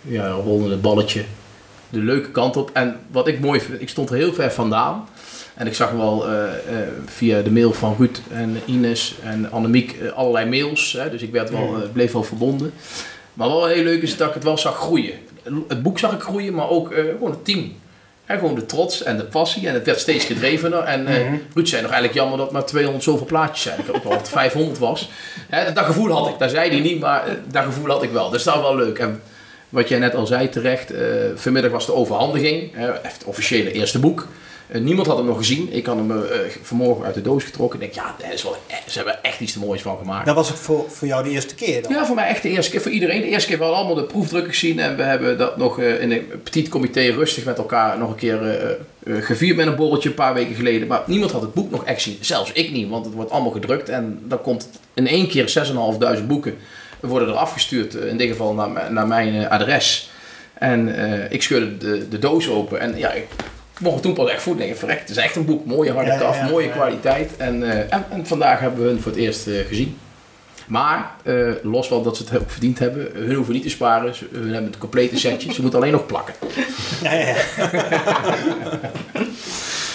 [0.00, 1.24] ja, rolde het balletje
[1.90, 2.70] de leuke kant op.
[2.72, 5.08] En wat ik mooi vind, ik stond er heel ver vandaan.
[5.54, 9.96] En ik zag wel eh, eh, via de mail van Ruud en Ines en Annemiek
[10.14, 10.92] allerlei mails.
[10.92, 12.72] Hè, dus ik werd wel, bleef wel verbonden.
[13.34, 15.14] Maar wat wel heel leuk is dat ik het wel zag groeien.
[15.68, 17.72] Het boek zag ik groeien, maar ook gewoon het team.
[18.28, 19.68] Hè, gewoon de trots en de passie.
[19.68, 20.78] En het werd steeds gedrevener.
[20.82, 21.34] En Mhm.
[21.54, 23.78] Ruud zei nog eigenlijk jammer dat maar 200 zoveel plaatjes zijn.
[23.78, 25.10] Ik had ook het 500 was.
[25.48, 26.38] Hè, dat gevoel had ik.
[26.38, 28.30] Dat zei hij niet, maar eh, dat gevoel had ik wel.
[28.30, 28.98] Dus dat was wel leuk.
[28.98, 29.22] En
[29.68, 30.90] wat jij net al zei terecht.
[30.90, 31.02] eh,
[31.34, 32.70] vanmiddag was de overhandiging.
[33.02, 34.26] het officiële eerste boek.
[34.68, 35.68] Eh, niemand had hem nog gezien.
[35.72, 36.28] Ik had hem eh,
[36.62, 37.80] vanmorgen uit de doos getrokken.
[37.82, 39.98] Ik denk, ja, dat is wel, eh, ze hebben er echt iets te moois van
[39.98, 40.26] gemaakt.
[40.26, 41.92] Dat was voor, voor jou de eerste keer dan?
[41.92, 42.80] Ja, voor mij echt de eerste keer.
[42.80, 43.20] Voor iedereen.
[43.20, 44.78] De eerste keer wel allemaal de proefdrukken gezien.
[44.78, 48.16] En we hebben dat nog eh, in een petit comité rustig met elkaar nog een
[48.16, 50.88] keer eh, eh, gevierd met een borreltje een paar weken geleden.
[50.88, 52.18] Maar niemand had het boek nog echt zien.
[52.20, 53.88] Zelfs ik niet, want het wordt allemaal gedrukt.
[53.88, 55.48] En dan komt in één keer
[56.20, 56.54] 6.500 boeken
[57.00, 57.94] worden er afgestuurd.
[57.94, 60.10] eh, In dit geval naar, mijn- naar mijn eh, adres.
[60.54, 62.80] En eh, ik scheurde de, de doos open.
[62.80, 63.26] En ja, ik
[63.80, 64.66] mocht toen pas echt voelen.
[64.66, 65.64] Denk, verrek, het is echt een boek.
[65.64, 67.36] Mooie harde Ja, kaf, ja, mooie kwaliteit.
[67.36, 69.98] En, eh, en, en vandaag hebben we hun voor het eerst eh, gezien.
[70.66, 74.14] Maar eh, los van dat ze het ook verdiend hebben, hun hoeven niet te sparen.
[74.14, 75.52] Ze, hun hebben het complete setje.
[75.52, 76.34] Ze moeten alleen nog plakken.
[77.02, 77.36] Ja, ja, ja.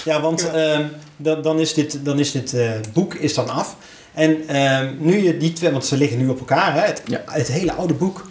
[0.05, 0.85] ja want ehm,
[1.17, 2.55] dan, dan is dit, dan is dit
[2.93, 3.75] boek is dan af.
[4.13, 6.79] En ehm, nu je die twee, want ze liggen nu op elkaar, hè?
[6.79, 8.27] Het, het hele oude boek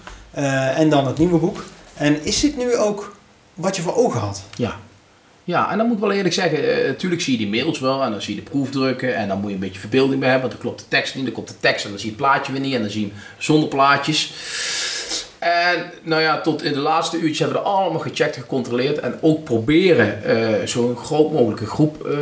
[0.74, 1.64] en dan het nieuwe boek.
[1.94, 3.16] En is dit nu ook
[3.54, 4.42] wat je voor ogen had?
[4.54, 4.76] Ja.
[5.44, 8.02] Ja, en dan moet ik wel eerlijk zeggen, eh, natuurlijk zie je die mails wel
[8.02, 10.48] en dan zie je de proefdrukken en dan moet je een beetje verbeelding bij hebben,
[10.48, 12.24] want dan klopt de tekst niet, dan komt de tekst en dan zie je het
[12.24, 14.32] plaatje weer niet en dan zie je zonder plaatjes.
[15.38, 19.18] En nou ja, tot in de laatste uurtjes hebben we er allemaal gecheckt, gecontroleerd en
[19.20, 22.14] ook proberen eh, zo'n groot mogelijke groep eh,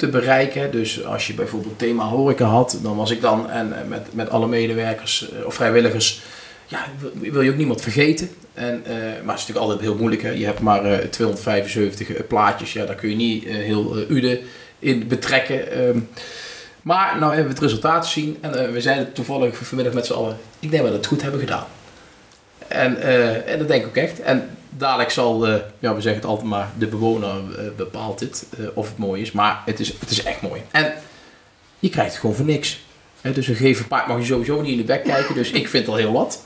[0.00, 0.70] te bereiken.
[0.70, 4.30] Dus als je bijvoorbeeld thema horeca had, dan was ik dan en eh, met, met
[4.30, 6.20] alle medewerkers eh, of vrijwilligers
[6.70, 8.30] ja, wil, je ook niemand vergeten.
[8.54, 10.22] En, eh, maar het is natuurlijk altijd heel moeilijk.
[10.22, 10.30] Hè?
[10.30, 12.72] Je hebt maar eh, 275 plaatjes.
[12.72, 14.40] Ja, daar kun je niet eh, heel eh, Ude
[14.78, 15.72] in betrekken.
[15.72, 15.98] Ehm,
[16.82, 18.38] maar nou hebben we het resultaat gezien.
[18.40, 20.36] En eh, we zeiden toevallig vanmiddag met z'n allen.
[20.58, 21.66] Ik denk dat we het goed hebben gedaan.
[22.68, 24.20] En, eh, en dat denk ik ook echt.
[24.20, 27.28] En dadelijk zal, eh, ja, we zeggen het altijd maar, de bewoner
[27.58, 28.46] eh, bepaalt dit.
[28.58, 29.32] eh, of het mooi is.
[29.32, 30.62] Maar het is, het is echt mooi.
[30.70, 30.92] En
[31.78, 32.80] je krijgt het gewoon voor niks.
[33.22, 35.34] Dus een geven paard mag je sowieso niet in de bek kijken.
[35.34, 36.42] Dus ik vind al heel wat.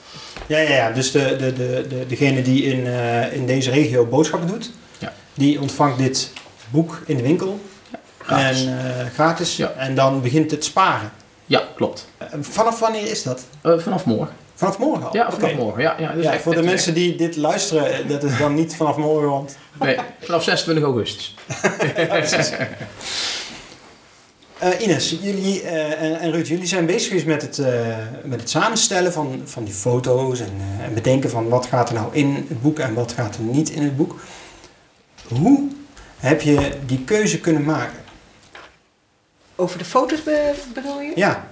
[0.47, 0.91] Ja, ja, ja.
[0.91, 5.13] dus de, de, de, de, degene die in, eh, in deze regio boodschappen doet, Ja.
[5.35, 6.31] die ontvangt dit
[6.71, 7.61] boek in de winkel.
[8.19, 8.65] Gratis.
[8.65, 9.57] En eh, gratis.
[9.57, 9.73] Ja.
[9.77, 11.13] En dan begint het sparen.
[11.47, 12.09] Ja, klopt.
[12.19, 13.45] Eh, vanaf wanneer is dat?
[13.63, 14.35] Vanaf morgen.
[14.55, 15.17] Vanaf morgen al?
[15.17, 15.83] Ja, vanaf morgen.
[15.83, 18.55] Ja, ja, is Ja, echt- voor de echt- mensen die dit luisteren, dat is dan
[18.55, 19.57] niet vanaf morgen, want...
[19.81, 21.35] Nee, vanaf 26 augustus.
[24.59, 28.40] Eh, Ines, jullie eh, en, en Ruud, jullie zijn bezig geweest met het, eh, met
[28.40, 32.35] het samenstellen van, van die foto's en, en bedenken van wat gaat er nou in
[32.49, 34.21] het boek en wat gaat er niet in het boek.
[35.29, 35.69] Hoe
[36.19, 37.99] heb je die keuze kunnen maken?
[39.57, 41.12] Over de foto's be- bedoel je?
[41.14, 41.49] Ja,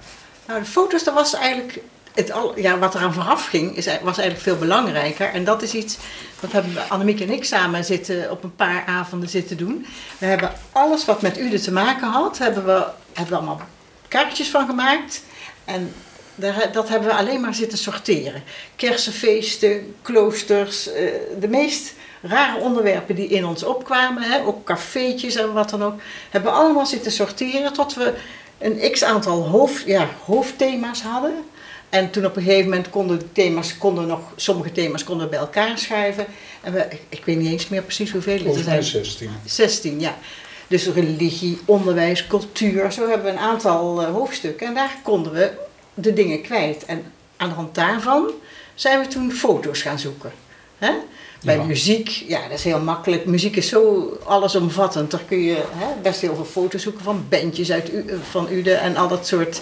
[0.47, 1.79] Nou, de foto's, dat was eigenlijk
[2.13, 5.29] het ja, wat eraan vooraf ging, is, was eigenlijk veel belangrijker.
[5.29, 5.97] En dat is iets,
[6.39, 9.85] wat hebben Annemiek en ik samen zitten, op een paar avonden zitten doen.
[10.17, 13.61] We hebben alles wat met Ude te maken had, hebben we, hebben allemaal
[14.07, 15.23] kaartjes van gemaakt.
[15.65, 15.93] En
[16.35, 18.43] daar, dat hebben we alleen maar zitten sorteren.
[18.75, 21.05] Kersenfeesten, kloosters, eh,
[21.39, 25.99] de meest rare onderwerpen die in ons opkwamen, hè, ook cafeetjes en wat dan ook,
[26.29, 28.13] hebben we allemaal zitten sorteren tot we
[28.57, 31.33] een x aantal hoofd, ja, hoofdthema's hadden.
[31.93, 35.39] En toen op een gegeven moment konden de thema's, konden nog, sommige thema's konden bij
[35.39, 36.25] elkaar schrijven.
[36.61, 39.05] En we, ik, weet niet eens meer precies hoeveel het Volgens mij zijn.
[39.05, 39.29] 16.
[39.45, 40.17] 16, ja.
[40.67, 44.67] Dus religie, onderwijs, cultuur, zo hebben we een aantal eh, hoofdstukken.
[44.67, 45.51] En daar konden we
[45.93, 46.85] de dingen kwijt.
[46.85, 47.03] En
[47.37, 48.31] aan de hand daarvan
[48.75, 50.31] zijn we toen foto's gaan zoeken.
[50.77, 50.91] Hè?
[51.43, 51.63] Bij Ja.
[51.63, 53.25] muziek, ja, dat is heel makkelijk.
[53.25, 55.11] Muziek is zo allesomvattend.
[55.11, 58.73] Daar kun je hè, best heel veel foto's zoeken van bandjes uit U, van Ude
[58.73, 59.61] en al dat soort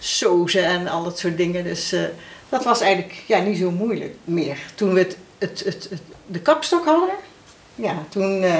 [0.00, 1.64] sozen en al dat soort dingen.
[1.64, 2.00] Dus eh,
[2.48, 4.56] dat was eigenlijk ja, niet zo moeilijk meer.
[4.74, 7.14] Toen we het, het, het, het- de kapstok hadden,
[7.74, 8.54] ja, toen, eh,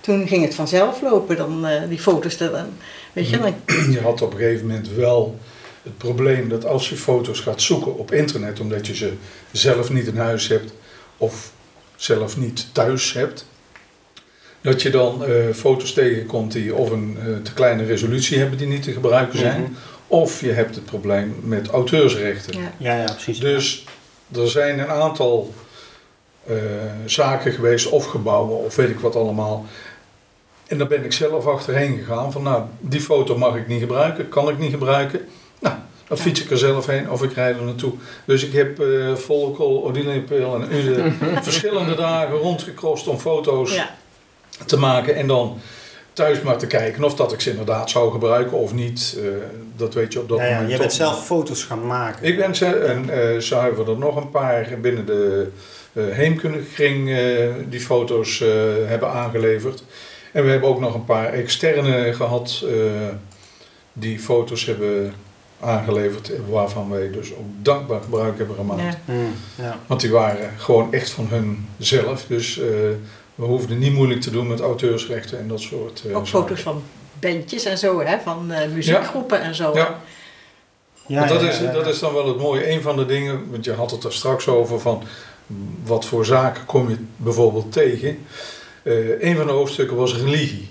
[0.00, 2.36] toen ging het vanzelf lopen, dan eh, die foto's.
[2.36, 2.66] te- Dan,
[3.12, 3.54] weet je, dan,
[3.90, 5.38] Je had op een gegeven moment wel
[5.82, 9.12] het probleem dat als je foto's gaat zoeken op internet, omdat je ze
[9.52, 10.72] zelf niet in huis hebt
[11.16, 11.52] of
[11.96, 13.46] zelf niet thuis hebt,
[14.60, 18.66] dat je dan eh, foto's tegenkomt die of een eh, te kleine resolutie hebben die
[18.66, 19.70] niet te gebruiken zijn, Mhm.
[20.06, 22.60] Of je hebt het probleem met auteursrechten.
[22.60, 22.72] ja.
[22.76, 23.40] ja, ja precies.
[23.40, 23.84] Dus
[24.32, 25.54] er zijn een aantal
[26.46, 26.56] eh,
[27.04, 29.66] zaken geweest, of gebouwen, of weet ik wat allemaal.
[30.66, 34.28] En daar ben ik zelf achterheen gegaan van, nou, die foto mag ik niet gebruiken,
[34.28, 35.28] kan ik niet gebruiken.
[35.60, 35.74] Nou,
[36.08, 37.92] dan fiets ik er zelf heen of ik rijd er naartoe.
[38.24, 41.12] Dus ik heb eh Volkel, Odilipeel en Ude
[41.42, 43.96] verschillende dagen rondgekrost om foto's ja.
[44.66, 45.60] te maken en dan
[46.14, 49.16] thuis maar te kijken of dat ik ze inderdaad zou gebruiken of niet.
[49.18, 49.28] Eh,
[49.76, 52.26] dat weet je op dat ja, ja, moment je bent zelf foto's gaan maken.
[52.26, 55.48] ik ben ze, en eh zo hebben we er nog een paar binnen de
[55.92, 56.18] eh
[56.78, 58.48] eh, die foto's eh,
[58.86, 59.84] hebben aangeleverd.
[60.32, 62.74] En we hebben ook nog een paar externe gehad eh,
[63.92, 65.14] die foto's hebben
[65.60, 68.82] aangeleverd, waarvan wij dus ook dankbaar gebruik hebben gemaakt.
[68.82, 69.12] ja.
[69.12, 69.78] Hmm, ja.
[69.86, 72.24] Want die waren gewoon echt van hun zelf.
[72.26, 72.68] Dus eh,
[73.34, 76.82] we hoefden niet moeilijk te doen met auteursrechten en dat soort eh, Ook foto's van
[77.20, 79.70] bandjes en zo, hè, van eh, muziekgroepen en zo.
[79.74, 80.00] Ja.
[81.06, 81.72] Ja, Want dat, ja, is, ja, ja.
[81.72, 82.70] dat is dan wel het mooie.
[82.70, 85.02] Een van de dingen, want je had het er straks over van
[85.84, 88.18] wat voor zaken kom je bijvoorbeeld tegen.
[88.82, 90.68] Eh een van de hoofdstukken was religie.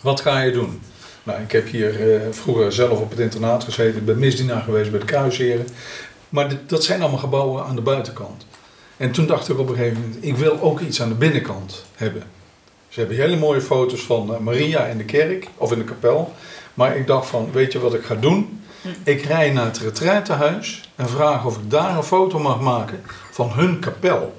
[0.00, 0.80] Wat ga je doen?
[1.22, 3.96] Nou, ik heb hier eh, vroeger zelf op het internaat gezeten.
[3.98, 5.66] Ik ben misdienaar geweest bij de Kruisheren.
[6.28, 8.46] Maar dit- dat zijn allemaal gebouwen aan de buitenkant.
[8.96, 11.84] En toen dacht ik op een gegeven moment, ik wil ook iets aan de binnenkant
[11.94, 12.22] hebben.
[12.88, 16.34] Ze hebben hele mooie foto's van eh, Maria in de kerk of in de kapel.
[16.74, 18.62] Maar ik dacht van, weet je wat ik ga doen?
[19.04, 23.52] Ik rij naar het retraitehuis en vraag of ik daar een foto mag maken van
[23.52, 24.34] hun kapel.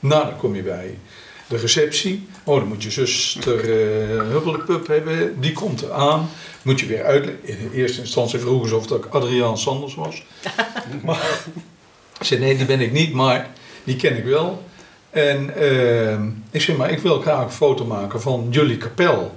[0.00, 0.98] Nou, dan kom je bij
[1.46, 2.28] de receptie.
[2.44, 3.64] Oh, dan moet je zuster
[4.24, 5.40] uh, hebben.
[5.40, 6.28] Die komt eraan.
[6.62, 7.42] Moet je weer uitleggen.
[7.44, 10.22] In eerste instantie vroegen ze of dat ik Adriaan Sanders was.
[11.04, 11.44] maar
[12.20, 13.50] zei, nee, die ben ik niet, maar
[13.84, 14.62] die ken ik wel.
[15.10, 19.34] En eh, ik zei, maar ik wil graag een foto maken van jullie kapel.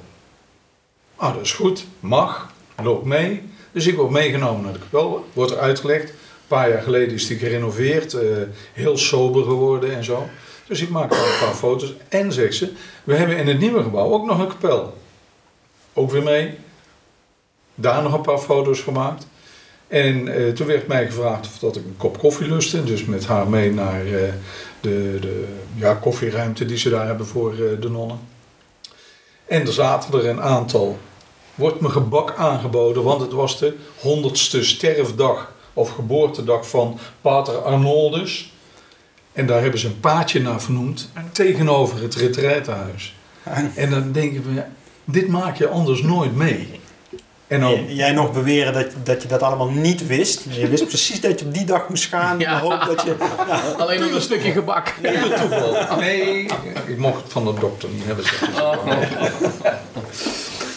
[1.16, 1.86] Ah, dat is goed.
[2.00, 2.52] Mag.
[2.84, 3.42] Loop mee.
[3.72, 5.26] Dus ik word meegenomen naar de kapel.
[5.34, 6.10] Wordt er uitgelegd.
[6.10, 6.16] Een
[6.48, 8.14] paar jaar geleden is die gerenoveerd.
[8.14, 8.22] eh,
[8.74, 10.28] heel sober geworden en zo.
[10.68, 11.94] Dus ik maak daar een paar foto's.
[12.10, 12.72] En zegt ze,
[13.04, 14.98] we hebben in het nieuwe gebouw ook nog een kapel.
[15.94, 16.54] Ook weer mee.
[17.76, 19.28] Daar nog een paar foto's gemaakt.
[19.88, 22.84] En eh, toen werd mij gevraagd of dat ik een kop koffie lustte.
[22.84, 24.34] Dus met haar mee naar eh,
[24.82, 28.20] de, de ja, koffieruimte die ze daar hebben voor eh, de nonnen.
[29.46, 30.98] En er zaten er een aantal.
[31.56, 38.54] Wordt me gebak aangeboden, want het was de honderdste sterfdag of geboortedag van Pater Arnoldus.
[39.34, 43.16] En daar hebben ze een paadje naar vernoemd tegenover het retraitehuis.
[43.76, 44.64] En dan denken we,
[45.06, 46.82] dit maak je anders nooit mee.
[47.54, 50.42] En dan, J- Jij nog beweren dat, dat je dat allemaal niet wist.
[50.50, 52.40] Je wist precies dat je op die dag moest gaan.
[52.40, 52.52] Ja.
[52.52, 52.60] Ja.
[52.60, 53.16] hoop dat je...
[53.82, 54.94] Alleen nog een stukje gebak.
[55.02, 55.98] Puur toeval.
[56.00, 56.46] Nee,
[56.86, 58.26] ik mocht het van de dokter niet hebben.
[58.54, 58.64] maar.
[58.64, 58.86] Oh.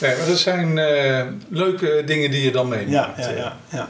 [0.00, 2.90] Nee, maar dat zijn eh, leuke dingen die je dan meeneemt.
[2.90, 3.56] Ja, ja, ja.
[3.68, 3.88] ja.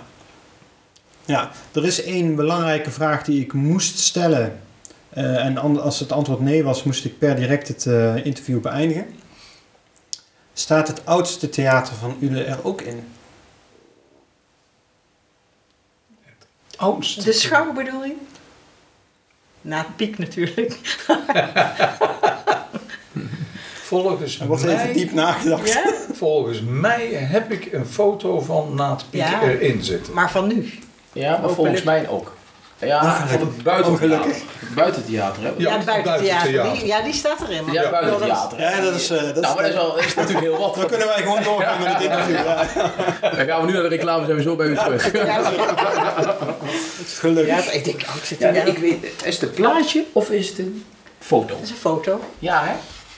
[1.25, 4.59] Ja, er is één belangrijke vraag die ik moest stellen.
[5.09, 9.07] Eh, en als het antwoord nee was, moest ik per direct het eh, interview beëindigen.
[10.59, 13.09] Staat het oudste theater van Ule er ook in?
[16.77, 17.25] Oudst.
[17.25, 18.17] De schouw bedoel je?
[19.61, 20.79] Na het piek natuurlijk.
[23.83, 25.73] Volgens Er wordt even mij, diep nagedacht.
[25.73, 25.93] Ja?
[26.13, 29.43] volgens mij heb ik een foto van Naat Piek Ja.
[29.43, 30.13] erin zitten.
[30.15, 30.73] Maar van nu.
[31.13, 32.37] Ja, maar volgens mij ook.
[32.79, 34.33] Ja, Ah, van het buitentheater.
[34.75, 35.49] Buitentheater, hè?
[35.49, 36.51] Ja, Ja, het buiten buitentheater.
[36.53, 36.73] theater.
[36.79, 37.65] Die, ja, die staat erin.
[37.73, 38.61] Ja, Ja, buitentheater.
[38.61, 40.59] Ja, dat is, eh, dat is- nou, maar dat is, wel, dat is natuurlijk heel
[40.59, 40.75] wat.
[40.81, 42.35] Dan kunnen wij gewoon doorgaan met het interview.
[42.37, 42.65] Ja,
[43.37, 45.03] Dan gaan we nu naar de reclame, zijn we zo bij u terug.
[47.19, 47.65] Gelukkig.
[47.67, 48.67] ja, ik denk oudste Ja, theater.
[48.73, 50.85] ik weet, is het een plaatje of is het een
[51.19, 51.47] foto?
[51.55, 52.21] Dat is een foto.
[52.39, 52.73] Ja, hè?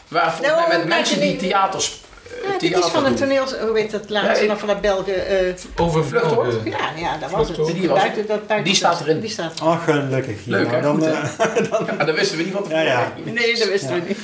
[0.09, 2.01] Waar volgens Nou, mij met mensen die theaters...
[2.45, 4.81] Ja, dit theater is van een toneel, hoe heet dat laatste, Ja, ik- van dat
[4.81, 5.27] Belgen.
[5.27, 6.55] eh, Over Vluchthoort?
[6.65, 7.57] Ja, ja, dat was het.
[7.67, 7.99] Die was.
[7.99, 9.21] Buiten- dat buiten- Die staat erin.
[9.21, 10.37] Die staat Oh, gelukkig.
[10.45, 10.81] Ja, Leuk, hè?
[10.81, 11.11] dan, Goed, hè?
[11.13, 12.85] eh, Ja, dat wisten we niet van tevoren.
[12.85, 12.91] Ja,
[13.25, 13.33] ja.
[13.33, 14.03] Nee, dat wisten Ja.
[14.03, 14.19] we niet.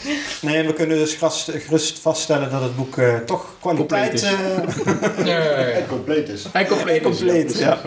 [0.42, 4.10] nee, we kunnen dus gerust, gerust vaststellen dat het boek eh, toch kwaliteit...
[4.10, 4.84] Compleet is.
[5.18, 5.24] eh,
[5.74, 5.86] Nee.
[5.86, 6.44] compleet is.
[6.52, 7.02] En compleet.
[7.02, 7.78] Compleet, ja.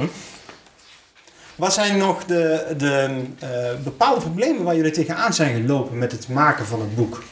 [1.56, 3.48] Wat zijn nog de, de eh,
[3.84, 7.24] bepaalde problemen waar jullie tegenaan zijn gelopen met het maken van het boek?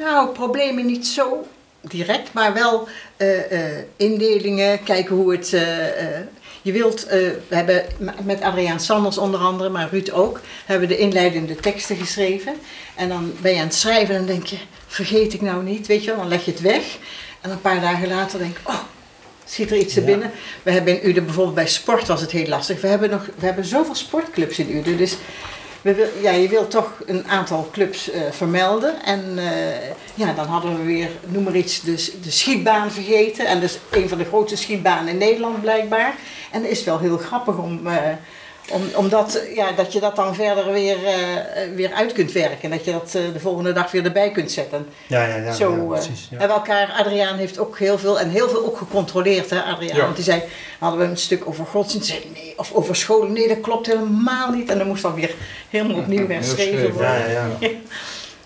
[0.00, 1.46] Nou, problemen niet zo
[1.80, 5.52] direct, maar wel eh, eh, indelingen, kijken hoe het.
[5.52, 5.62] eh,
[6.62, 7.84] je wilt, we hebben
[8.22, 12.54] met Adriaan Sanders onder andere, maar Ruud ook, hebben de inleidende teksten geschreven.
[12.96, 15.86] En dan ben je aan het schrijven en dan denk je, vergeet ik nou niet,
[15.86, 16.82] weet je wel, dan leg je het weg.
[17.40, 18.80] En een paar dagen later denk ik, oh,
[19.44, 20.06] schiet er iets te Ja.
[20.06, 20.30] binnen.
[20.62, 22.80] We hebben in Uden bijvoorbeeld bij sport was het heel lastig.
[22.80, 25.16] We hebben, nog, we hebben zoveel sportclubs in Uden, dus
[25.82, 29.02] we wil, ja, je wilt toch een aantal clubs eh, vermelden.
[29.04, 33.46] En eh, ja, dan hadden we weer, noem maar iets, de, de schietbaan vergeten.
[33.46, 36.14] En dat is een van de grootste schietbanen in Nederland blijkbaar.
[36.50, 37.94] En dat is wel heel grappig om, eh,
[38.70, 42.62] om, omdat, ja, dat je dat dan verder weer, eh, weer uit kunt werken.
[42.62, 44.86] En dat je dat eh, de volgende dag weer erbij kunt zetten.
[45.06, 46.28] Ja, ja, ja, Zo, ja, eh, precies.
[46.30, 46.38] Ja.
[46.38, 49.96] Hebben elkaar, Adriaan heeft ook heel veel, en heel veel ook gecontroleerd, hè, Adriaan.
[49.96, 50.02] Ja.
[50.04, 50.42] Want die zei,
[50.78, 54.70] hadden we een stuk over godsdienst, nee, of over scholen, nee, dat klopt helemaal niet.
[54.70, 55.34] En dan moest dan weer
[55.68, 57.10] helemaal opnieuw herschreven worden.
[57.10, 57.68] Ja, ja, ja.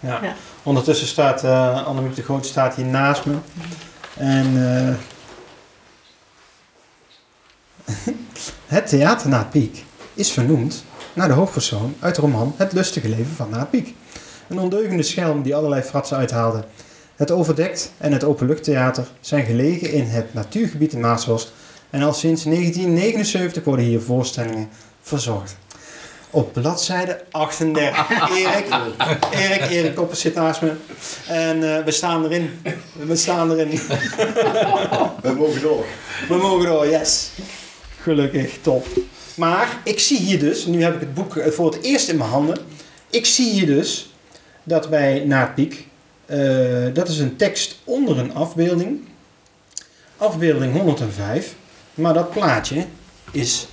[0.01, 0.19] ja.
[0.23, 0.35] Ja.
[0.63, 3.35] Ondertussen staat eh Annemiek de Groot staat hier naast me.
[4.17, 4.95] En eh,
[8.67, 9.84] het theater Naat Piek
[10.14, 13.94] is vernoemd naar de hoofdpersoon uit de roman Het lustige leven van Naat Piek.
[14.48, 16.64] Een ondeugende schelm die allerlei fratsen uithaalde.
[17.16, 21.53] Het overdekt en het openluchttheater zijn gelegen in het natuurgebied in Maashorst
[21.90, 24.68] en al sinds 1979 worden hier voorstellingen
[25.03, 25.57] verzorgd.
[26.31, 28.11] Op bladzijde 38.
[28.38, 28.66] Erik,
[29.31, 30.72] Erik, Erik Koppers zit naast me.
[31.27, 32.50] En eh, we staan erin.
[32.92, 33.81] We staan erin.
[35.22, 35.85] We mogen door.
[36.29, 37.31] We mogen door, yes.
[38.00, 38.87] Gelukkig, top.
[39.35, 42.16] Maar ik zie hier dus, nu heb ik het boek eh, voor het eerst in
[42.16, 42.59] mijn handen.
[43.11, 44.14] Ik zie hier dus
[44.62, 45.88] dat bij Naatpiek,
[46.27, 46.38] eh
[46.92, 49.01] dat is een tekst onder een afbeelding.
[50.16, 51.55] Afbeelding 105.
[51.94, 52.85] Maar dat plaatje
[53.31, 53.66] is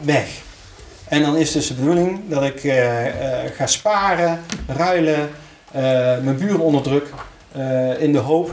[0.00, 0.28] weg.
[1.08, 3.04] En dan is dus de bedoeling dat ik eh,
[3.56, 5.30] ga sparen, ruilen,
[6.22, 7.06] mijn buren onderdruk.
[7.98, 8.50] in de hoop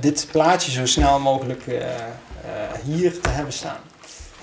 [0.00, 1.62] dit plaatje zo snel mogelijk
[2.84, 3.89] hier te hebben staan.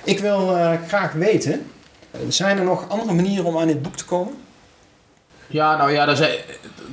[0.08, 1.66] Ik wil eh, graag weten,
[2.12, 4.34] eh, zijn er nog andere manieren om aan dit boek te komen?
[5.48, 6.38] Ja, nou ja, er zijn,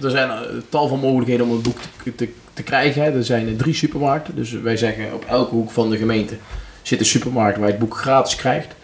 [0.03, 3.03] er zijn een tal van mogelijkheden om een boek te, te, te krijgen.
[3.03, 3.11] hè.
[3.11, 4.37] Er zijn drie supermarkten.
[4.37, 6.37] Dus wij zeggen op elke hoek van de gemeente
[6.83, 8.75] zit een supermarkt waar je het boek gratis krijgt.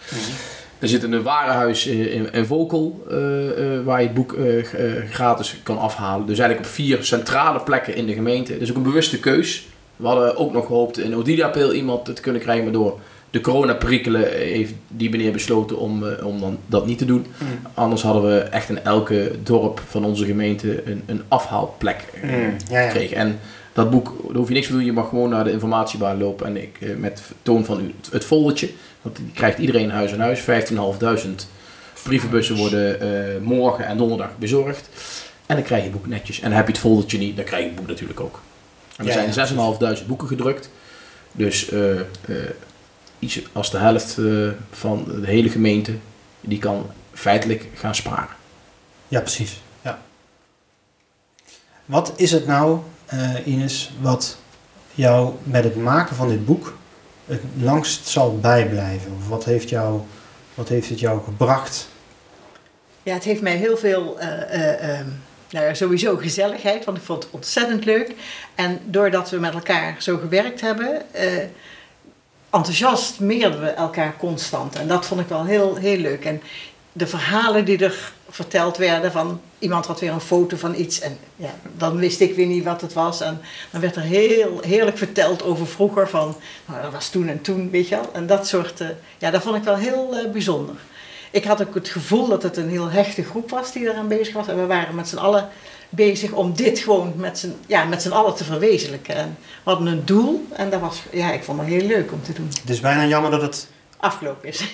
[0.79, 5.55] Er zit een warenhuis in, in eh, eh, waar je het boek eh, eh, gratis
[5.63, 6.25] kan afhalen.
[6.27, 8.57] Dus eigenlijk op vier centrale plekken in de gemeente.
[8.57, 9.67] Dus ook een bewuste keus.
[9.95, 12.99] We hadden ook nog gehoopt in Odiliapeel iemand te kunnen krijgen, maar door
[13.31, 17.25] de coronaperikelen heeft die meneer besloten om, eh, om dan dat niet te doen.
[17.73, 22.53] Anders hadden we echt in elke dorp van onze gemeente een, een afhaalplek eh, Ja,
[22.69, 22.87] ja.
[22.89, 23.17] gekregen.
[23.17, 23.39] En
[23.73, 24.85] dat boek, daar hoef je niks te doen.
[24.85, 28.25] Je mag gewoon naar de informatiebaan lopen en ik, eh, met toon van u het
[28.25, 28.69] foldertje.
[29.01, 30.39] Want die krijgt iedereen huis aan huis.
[30.39, 31.47] 15.500
[32.03, 32.97] brievenbussen worden
[33.43, 34.89] morgen en donderdag bezorgd.
[35.45, 36.39] En dan krijg je het boek netjes.
[36.39, 38.41] En dan heb je het foldertje niet, dan krijg je het boek natuurlijk ook.
[38.97, 39.47] En er Ja, zijn
[40.01, 40.69] 6.500 boeken gedrukt.
[41.31, 41.69] Dus
[43.21, 45.93] iets als de helft eh, van de hele gemeente,
[46.41, 48.35] die kan feitelijk gaan sparen.
[49.07, 49.61] Ja, precies.
[49.81, 50.01] Ja.
[51.85, 54.37] Wat is het nou, eh, Ines, wat
[54.93, 56.77] jou met het maken van dit boek
[57.25, 59.11] het langst zal bijblijven?
[59.17, 60.01] Of wat heeft, jou,
[60.53, 61.89] wat heeft het jou gebracht?
[63.03, 65.07] Ja, het heeft mij heel veel, eh, eh, ehm,
[65.49, 68.15] nou ja, sowieso gezelligheid, want ik vond het ontzettend leuk.
[68.55, 71.01] En doordat we met elkaar zo gewerkt hebben,
[72.51, 74.75] eh, enthousiasmeerden we elkaar constant.
[74.75, 76.25] En dat vond ik wel heel, heel leuk.
[76.25, 76.41] En
[76.91, 81.17] de verhalen die er verteld werden van iemand had weer een foto van iets en
[81.35, 83.21] ja, dan wist ik weer niet wat het was.
[83.21, 86.35] En dan werd er heel heerlijk verteld over vroeger van,
[86.65, 88.09] nou dat was toen en toen, weet je wel.
[88.13, 88.87] En dat soort, eh,
[89.17, 90.75] ja, dat vond ik wel heel eh, bijzonder.
[91.31, 94.33] Ik had ook het gevoel dat het een heel hechte groep was die eraan bezig
[94.33, 94.47] was.
[94.47, 95.49] En we waren met z'n allen
[95.91, 99.15] bezig om dit gewoon met z'n ja, met allen te verwezenlijken.
[99.15, 102.21] En we hadden een doel en dat was, ja, ik vond het heel leuk om
[102.21, 102.47] te doen.
[102.61, 103.67] Het is bijna jammer dat het...
[103.97, 104.63] Afgelopen is.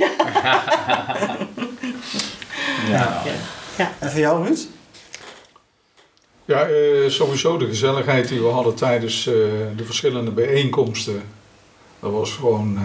[2.90, 3.24] Ja.
[3.78, 3.92] ja.
[4.00, 4.60] En voor jou, Ruud?
[6.46, 9.34] Ja, eh, sowieso de gezelligheid die we hadden tijdens eh,
[9.76, 11.22] de verschillende bijeenkomsten.
[12.00, 12.84] Dat was gewoon eh,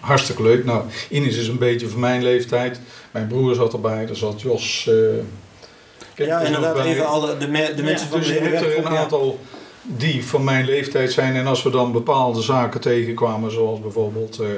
[0.00, 0.64] hartstikke leuk.
[0.64, 2.80] Nou, Ines is een beetje van mijn leeftijd.
[3.10, 4.90] Mijn broer zat erbij, daar zat Jos.
[6.26, 6.86] Ja, er inderdaad, bij.
[6.86, 9.38] even alle, de, me- de mensen Ja, van Dus de je hebt er een aantal
[9.82, 11.36] die van mijn leeftijd zijn.
[11.36, 14.48] En als we dan bepaalde zaken tegenkwamen, zoals bijvoorbeeld eh,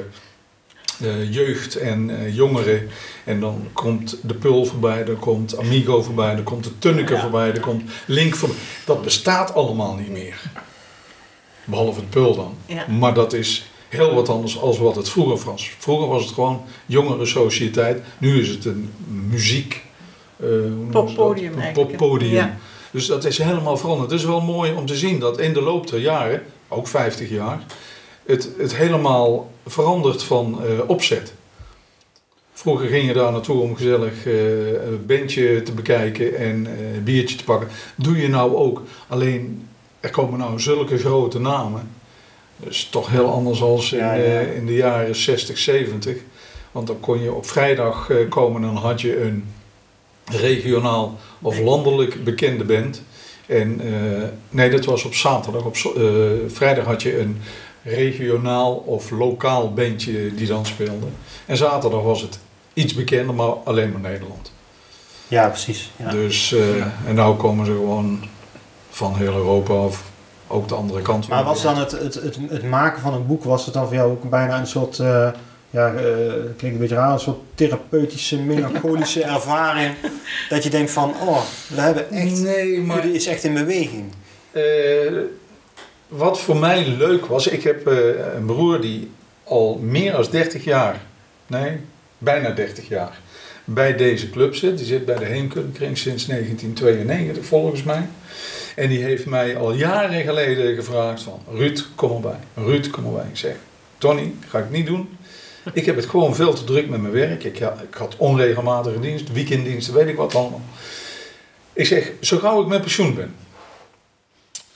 [1.09, 2.87] eh, jeugd en eh, jongeren.
[3.23, 7.51] En dan komt de Pul voorbij, dan komt Amigo voorbij, dan komt de Tunneke voorbij,
[7.51, 8.57] dan komt Link voorbij.
[8.85, 10.41] Dat bestaat allemaal niet meer.
[11.63, 12.55] Behalve het Pul dan.
[12.65, 12.87] Ja.
[12.87, 15.71] Maar dat is heel wat anders als wat het vroeger was.
[15.77, 18.01] Vroeger was het gewoon jongere sociëteit.
[18.17, 18.93] Nu is het een
[19.29, 19.81] muziek...
[20.41, 20.47] eh,
[20.91, 21.05] dat?
[21.05, 21.97] Poppodium eigenlijk.
[21.97, 22.33] poppodium.
[22.33, 22.57] Ja.
[22.91, 24.11] Dus dat is helemaal veranderd.
[24.11, 27.29] Het is wel mooi om te zien dat in de loop der jaren, ook 50
[27.29, 27.63] jaar,
[28.25, 31.33] het, het helemaal verandert van eh, opzet.
[32.53, 37.03] Vroeger ging je daar naartoe om gezellig eh, een bandje te bekijken en eh, een
[37.03, 37.67] biertje te pakken.
[37.95, 38.81] Doe je nou ook.
[39.07, 39.67] Alleen
[39.99, 41.89] er komen nou zulke grote namen.
[42.57, 44.23] Dus toch heel anders als in, Ja, ja.
[44.23, 46.17] eh, in de jaren 60, 70.
[46.71, 49.43] Want dan kon je op vrijdag eh, komen en dan had je een
[50.35, 53.01] regionaal of landelijk bekende band.
[53.45, 55.63] En eh, nee, dat was op zaterdag.
[55.63, 56.03] Op eh,
[56.47, 57.41] vrijdag had je een
[57.83, 61.07] regionaal of lokaal bandje die dan speelde.
[61.45, 62.39] En zaterdag was het
[62.73, 64.51] iets bekender, maar alleen maar Nederland.
[65.27, 65.91] Ja, precies.
[65.95, 66.09] Ja.
[66.09, 68.23] Dus, eh, en nou komen ze gewoon
[68.89, 70.03] van heel Europa of
[70.47, 73.43] ook de andere kant Maar was dan het, het, het, het maken van een boek,
[73.43, 74.99] was het dan voor jou ook bijna een soort,
[75.71, 76.03] ja, eh,
[76.57, 79.95] klinkt een beetje raar, een soort therapeutische, melancholische ervaring?
[80.49, 84.05] Dat je denkt van, oh, we hebben echt, Nee, maar jullie is echt in beweging.
[84.51, 84.63] Eh,
[86.07, 87.95] wat voor mij leuk was, ik heb eh,
[88.35, 89.11] een broer die
[89.43, 91.01] al meer dan 30 jaar,
[91.47, 91.77] nee,
[92.17, 93.19] bijna 30 jaar,
[93.65, 94.77] bij deze club zit.
[94.77, 98.07] Die zit bij de Heemkundekring sinds 1992 volgens mij.
[98.75, 102.39] En die heeft mij al jaren geleden gevraagd van, Ruud, kom erbij.
[102.55, 103.25] Ruud, kom erbij.
[103.29, 103.55] Ik zeg,
[103.97, 105.17] Tony, ga ik niet doen.
[105.73, 107.43] Ik heb het gewoon veel te druk met mijn werk.
[107.43, 110.61] Ik, ik had onregelmatige dienst, weekenddiensten, weet ik wat allemaal.
[111.73, 113.35] Ik zeg, zo gauw ik met pensioen ben.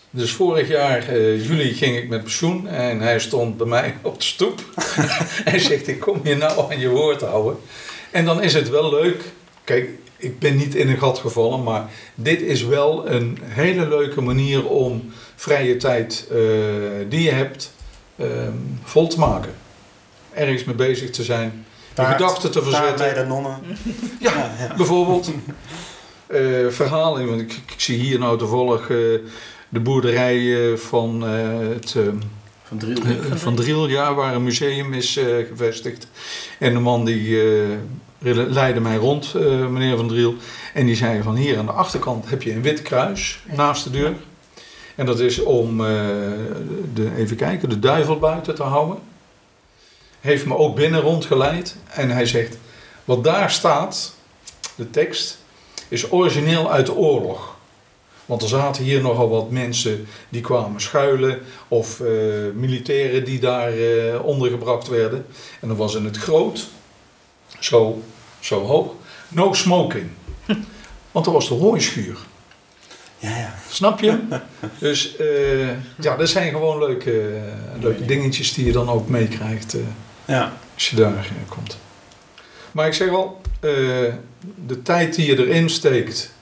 [0.09, 4.17] Dus vorig jaar, eh, juli, ging ik met pensioen en hij stond bij mij op
[4.17, 4.63] de stoep.
[5.49, 7.57] hij zegt, ik kom je nou aan je woord houden.
[8.11, 9.23] En dan is het wel leuk.
[9.63, 14.21] Kijk, ik ben niet in een gat gevallen, maar dit is wel een hele leuke
[14.21, 16.37] manier om vrije tijd eh,
[17.09, 17.73] die je hebt
[18.17, 19.53] ehm, vol te maken.
[20.35, 21.51] Ergens mee bezig te zijn,
[21.89, 23.23] je Taart- gedachten te Taart bij verzetten.
[23.23, 23.59] de nonnen.
[24.19, 24.75] Ja, Ja, ja.
[24.75, 25.31] bijvoorbeeld.
[26.27, 28.97] Eh verhalen, want ik, ik zie hier nou toevallig eh,
[29.69, 31.31] de boerderij eh, van eh,
[31.73, 31.95] het...
[32.63, 32.97] Van Driel.
[33.35, 36.07] van Driel, ja, waar een museum is eh, gevestigd.
[36.59, 40.35] En de man die eh, leidde mij rond, eh, meneer Van Driel.
[40.73, 43.89] En die zei van hier aan de achterkant heb je een wit kruis naast de
[43.89, 44.13] deur.
[44.95, 45.87] En dat is om, eh,
[46.93, 48.97] de, even kijken, de duivel buiten te houden.
[50.25, 51.75] Heeft me ook binnen rondgeleid.
[51.89, 52.57] En hij zegt,
[53.03, 54.15] wat daar staat,
[54.75, 55.37] de tekst,
[55.87, 57.55] is origineel uit de oorlog.
[58.25, 62.07] Want er zaten hier nogal wat mensen die kwamen schuilen of eh,
[62.53, 65.25] militairen die daar eh, ondergebracht werden.
[65.61, 66.67] En dan was in het groot,
[67.59, 68.01] zo,
[68.39, 68.91] zo hoog,
[69.27, 70.09] no smoking.
[71.11, 72.17] Want dat was de hooischuur.
[73.17, 73.55] Ja, ja.
[73.69, 74.19] Snap je?
[74.79, 77.41] Dus eh, ja, dat zijn gewoon leuke,
[77.79, 79.75] leuke dingetjes die je dan ook meekrijgt
[80.25, 80.53] ja.
[80.73, 81.77] als je daar komt.
[82.71, 83.69] Maar ik zeg al, eh,
[84.65, 86.33] de tijd die je erin steekt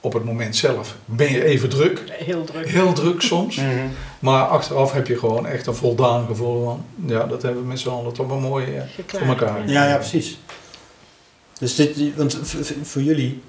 [0.00, 2.02] op het moment zelf, ben je even druk.
[2.08, 2.68] Heel druk.
[2.68, 3.56] Heel druk soms.
[3.56, 3.86] Mhm.
[4.18, 7.78] Maar achteraf heb je gewoon echt een voldaan gevoel van, ja, dat hebben we met
[7.78, 9.68] z'n allen toch wel mooi eh, voor elkaar.
[9.68, 10.38] Ja, ja, precies.
[11.58, 12.38] Dus dit, want
[12.82, 13.42] voor jullie,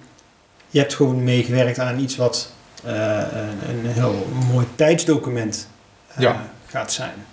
[0.70, 2.52] je hebt gewoon meegewerkt aan iets wat
[2.84, 2.94] eh,
[3.32, 5.68] een, een heel mooi tijdsdocument
[6.08, 6.50] eh, Ja.
[6.66, 7.26] gaat zijn.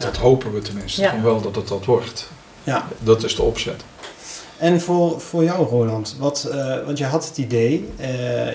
[0.00, 1.00] Dat hopen we tenminste.
[1.02, 1.10] Ja.
[1.10, 2.28] Van wel dat het dat wordt.
[2.64, 2.88] Ja.
[2.98, 3.82] Dat is de opzet.
[4.58, 8.54] En voor, voor jou, Roland, wat, eh, want je had het idee, eh, eh,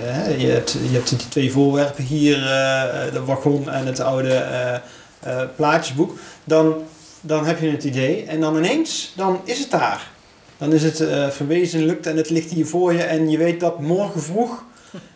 [0.00, 4.34] hè, je, hebt, je hebt die twee voorwerpen hier, eh, de wagon en het oude
[4.34, 4.74] eh,
[5.20, 6.74] eh, plaatjesboek, dan,
[7.20, 10.10] dan heb je het idee en dan ineens, dan is het daar.
[10.58, 13.80] Dan is het eh, verwezenlijkt en het ligt hier voor je en je weet dat
[13.80, 14.64] morgen vroeg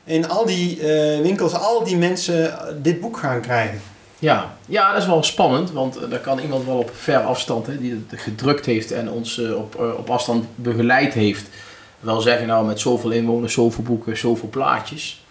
[0.04, 3.80] in al die eh, winkels al die mensen dit boek gaan krijgen.
[4.18, 4.56] Ja.
[4.66, 7.78] ja, dat is wel spannend, want eh, daar kan iemand wel op ver afstand, hè,
[7.78, 11.48] die het gedrukt heeft en ons eh, op, eh, op afstand begeleid heeft,
[12.00, 15.24] wel zeggen, nou met zoveel inwoners, zoveel boeken, zoveel plaatjes.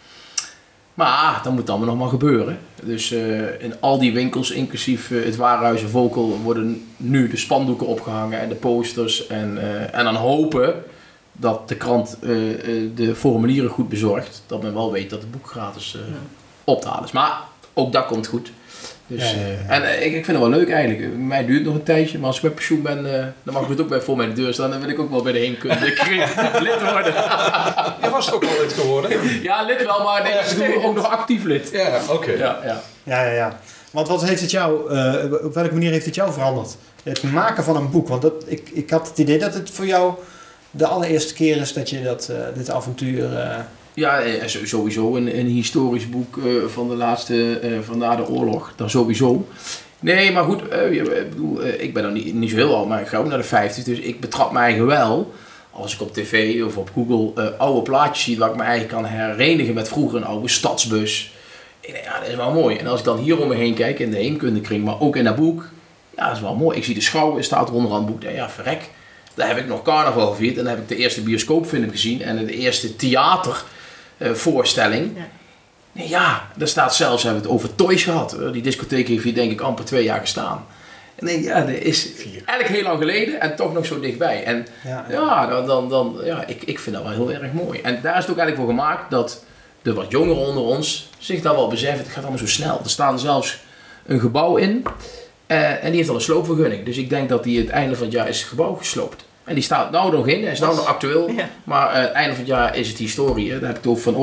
[0.93, 2.59] Maar dat moet allemaal nog maar gebeuren.
[2.83, 3.11] Dus
[3.59, 8.49] in al die winkels, inclusief het Warenhuis en Vokel, worden nu de spandoeken opgehangen en
[8.49, 9.27] de posters.
[9.27, 9.57] En,
[9.93, 10.83] en dan hopen
[11.31, 12.17] dat de krant
[12.95, 14.43] de formulieren goed bezorgt.
[14.47, 16.01] Dat men wel weet dat het boek gratis eh,
[16.63, 17.11] op te halen is.
[17.11, 17.41] Maar
[17.73, 18.51] ook dat komt goed.
[19.07, 19.53] Dus, Ja, ja, ja.
[19.69, 21.17] eh, en eh, ik, ik vind het wel leuk eigenlijk.
[21.17, 23.63] Mij duurt het nog een tijdje, maar als ik met pensioen ben, eh, dan mag
[23.63, 24.69] ik het ook bij voor mijn deur staan.
[24.69, 25.85] Dan wil ik ook wel bij de heemkunde
[26.67, 27.13] lid worden.
[28.01, 29.41] Je was toch al lid geworden?
[29.41, 31.69] Ja, lid wel, maar nee, ik doe ook nog actief lid.
[31.71, 32.31] Ja, oké.
[32.31, 32.81] Ja, ja.
[33.03, 33.59] Ja, ja, ja.
[33.91, 36.75] Want wat heeft het jou, eh, op welke manier heeft het jou veranderd?
[37.03, 38.07] Het maken van een boek.
[38.07, 40.13] Want dat, ik, ik had het idee dat het voor jou
[40.71, 43.29] de allereerste keer is dat je dat, eh, dit avontuur...
[43.95, 48.27] Ja, eh, sowieso een, een historisch boek eh, van de laatste, eh, van na de
[48.27, 48.73] oorlog.
[48.75, 49.47] Dat sowieso.
[49.99, 53.07] Nee, maar goed, ik, bedoel, ik ben dan niet, niet zo heel oud, maar ik
[53.07, 53.83] ga ook naar de 50.
[53.83, 55.33] Dus ik betrap eigen wel,
[55.71, 59.05] als ik op tv of op Google oude plaatjes zie, waar ik me eigenlijk kan
[59.05, 61.33] herenigen met vroeger een oude stadsbus.
[61.81, 62.75] Ja, dat is wel mooi.
[62.75, 65.23] En als ik dan hier om me heen kijk, in de heemkundekring, maar ook in
[65.23, 65.69] dat boek,
[66.15, 66.77] ja, dat is wel mooi.
[66.77, 68.21] Ik zie de schouwen, staat er onderaan het boek.
[68.21, 68.89] Ja, verrek.
[69.33, 72.45] Daar heb ik nog carnaval gevierd en dan heb ik de eerste bioscoopfilm gezien en
[72.45, 72.95] de eerste
[74.17, 75.11] theatervoorstelling.
[75.15, 75.27] Ja.
[75.91, 78.33] Nee, ja, daar staat zelfs, hebben we het over Toys gehad.
[78.33, 80.65] Eh, Die discotheek heeft hier denk ik amper twee jaar gestaan.
[81.15, 82.09] Ik, ja, dat is
[82.45, 84.43] eigenlijk heel lang geleden en toch nog zo dichtbij.
[84.43, 87.79] En ja, ja, dan, dan, dan, ja ik, ik vind dat wel heel erg mooi.
[87.81, 89.43] En daar is het ook eigenlijk voor gemaakt dat
[89.81, 91.99] de wat jongeren onder ons zich daar wel beseffen.
[92.03, 92.79] Het gaat allemaal zo snel.
[92.83, 93.59] Er staat zelfs
[94.05, 94.85] een gebouw in
[95.47, 96.85] eh, en die heeft al een sloopvergunning.
[96.85, 99.24] Dus ik denk dat die het einde van het jaar is het gebouw gesloopt.
[99.45, 101.29] En die staat nou nog in, hij is nou nog actueel.
[101.29, 101.49] Ja.
[101.63, 103.51] Maar eh, het einde van het jaar is het historie.
[103.51, 103.59] Hè.
[103.59, 104.15] Daar heb ik het over van.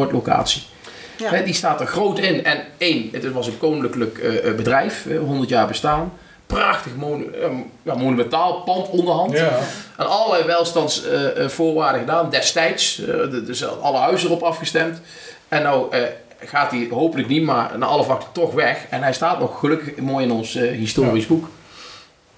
[1.19, 1.31] Ja.
[1.31, 2.45] Hè, die staat er groot in.
[2.45, 6.13] En één, het was een koninklijk eh, eh, bedrijf, eh, 100 jaar bestaan.
[6.47, 7.49] Prachtig monu eh,
[7.83, 9.33] ja, monumentaal pand onderhand.
[9.33, 9.59] Ja.
[9.97, 12.99] En allerlei welstandsvoorwaarden gedaan destijds.
[13.01, 15.01] eh, de- dus alle huizen erop afgestemd.
[15.49, 16.01] En nou eh,
[16.45, 18.79] gaat hij hopelijk niet, maar na alle vakken toch weg.
[18.91, 21.49] En hij staat nog gelukkig mooi in ons eh, historisch boek.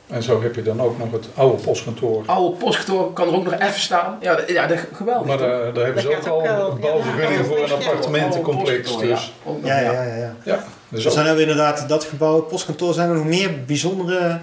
[0.07, 2.22] En zo heb je dan ook nog het oude postkantoor.
[2.26, 4.18] Oude postkantoor kan er ook nog even staan.
[4.20, 5.26] Ja, dat- ja dat, geweldig.
[5.26, 8.96] Maar daar, daar hebben ze ook al wel, een bouwvergunning ja, voor een appartementencomplex.
[8.98, 9.32] Dus
[9.62, 9.78] ja.
[9.78, 10.02] Ja, ja.
[10.02, 13.64] ja, ja, dus Dus hebben we inderdaad dat gebouw, het postkantoor, zijn er nog meer
[13.66, 14.38] bijzondere...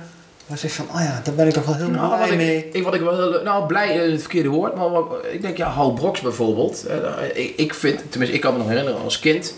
[0.45, 2.35] Waar zeg je van, oh ja, daar ben ik toch wel heel Nou, blij ik,
[2.37, 2.69] mee.
[2.71, 5.57] ik, wat ik wel heel, nou, blij is het verkeerde woord, maar wat, ik denk,
[5.57, 6.85] ja, Hal Broks bijvoorbeeld.
[6.85, 6.97] Eh,
[7.33, 9.53] ik, ik vind, tenminste, ik kan me nog herinneren, als kind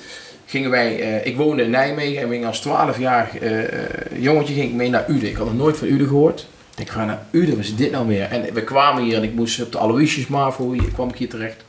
[0.54, 4.76] gingen wij, eh, ik woonde in Nijmegen en als 12-jarig eh, eh, jongetje ging ik
[4.76, 5.30] mee naar Uden.
[5.30, 6.40] Ik had nog nooit van Uden gehoord.
[6.40, 8.24] Ik denk, gaan naar Uden, wat is dit nou weer?
[8.24, 11.30] En we kwamen hier en ik moest op de Aloysius Mavo, hier kwam ik hier
[11.30, 11.64] terecht.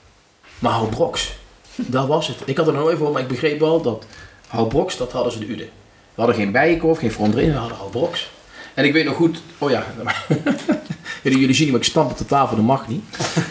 [0.58, 1.36] Maar Hal Broks,
[1.76, 2.36] dat was het.
[2.44, 4.06] Ik had er nog nooit voor, maar ik begreep wel dat
[4.46, 4.68] Hal
[4.98, 5.68] dat hadden ze de Uden.
[6.14, 8.30] We hadden geen bijenkorf, geen frontrin, we hadden Hal Broks.
[8.74, 9.86] En ik weet nog goed, oh ja,
[11.24, 13.04] jullie, jullie zien niet, maar ik stamp op de tafel, dat mag niet.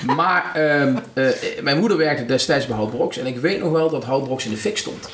[0.05, 1.27] Maar ehm, eh,
[1.61, 4.57] mijn moeder werkte destijds bij Houtbroks en ik weet nog wel dat Houtbroks in de
[4.57, 5.09] fik stond.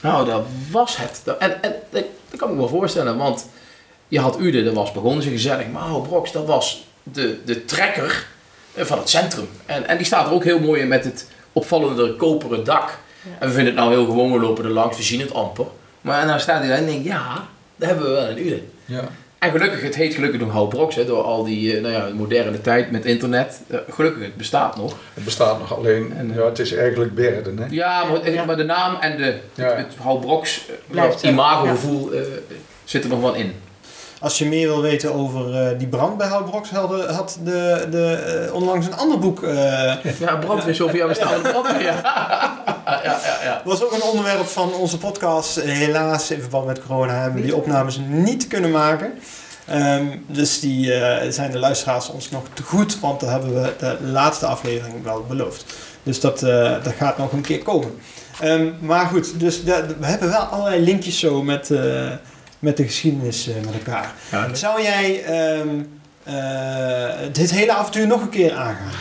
[0.00, 1.20] Nou, dat was het.
[1.24, 3.46] Dat- En, en dat, dat kan ik me wel voorstellen, want
[4.08, 8.26] je had Ude, dat was begonnen ze gezellig, maar Houtbroks, dat was de, de trekker
[8.74, 9.48] eh, van het centrum.
[9.66, 12.98] En, en die staat er ook heel mooi in met het opvallende koperen dak.
[13.38, 15.66] En we vinden het nou heel gewoon, we lopen er langs, we zien het amper.
[16.00, 18.62] Maar dan staat hij daar en denk ik, ja, dat hebben we wel in Ude.
[18.84, 19.08] ja.
[19.44, 20.52] En gelukkig, het heet gelukkig nog
[20.94, 23.60] hè, door al die eh, nou ja, moderne tijd met internet.
[23.68, 24.96] Eh, gelukkig, het bestaat nog.
[25.14, 27.58] Het bestaat nog alleen, En, eh, ja, het is eigenlijk Berden.
[27.58, 27.64] Hè?
[27.70, 28.44] Ja, maar, Ja.
[28.44, 29.64] maar de naam en de, Ja.
[29.64, 29.94] het, het
[30.86, 32.20] nou, eh, imagogevoel eh,
[32.84, 33.52] zit er nog wel in.
[34.24, 38.12] Als je meer wil weten over eh, die brand bij Houtbroks, had, had de, de,
[38.46, 39.42] eh, onlangs een ander boek.
[39.42, 41.82] eh Ja, brandweer, Sofia, we staan brandweer.
[42.86, 43.00] Ja.
[43.04, 43.62] ja, ja, ja.
[43.64, 45.60] was ook een onderwerp van onze podcast.
[45.60, 49.12] Helaas, in verband met corona, hebben we die opnames niet kunnen maken.
[49.66, 50.92] Ehm, dus die
[51.28, 55.24] zijn de luisteraars ons nog te goed, want dat hebben we de laatste aflevering wel
[55.28, 55.64] beloofd.
[56.02, 56.40] Dus dat,
[56.82, 57.94] dat gaat nog een keer komen.
[58.40, 61.70] Ehm, maar goed, dus de- we hebben wel allerlei linkjes zo met,
[62.64, 64.14] met de geschiedenis eh, met elkaar.
[64.30, 65.68] Ja, Zou jij ehm,
[66.22, 68.92] eh, dit hele avontuur nog een keer aangaan?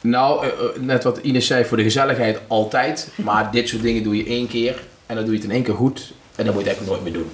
[0.00, 3.08] Nou, eh, net wat Ines zei, voor de gezelligheid altijd.
[3.14, 5.62] Maar dit soort dingen doe je één keer en dan doe je het in één
[5.62, 6.12] keer goed.
[6.36, 7.32] En dan moet je het eigenlijk nooit meer doen.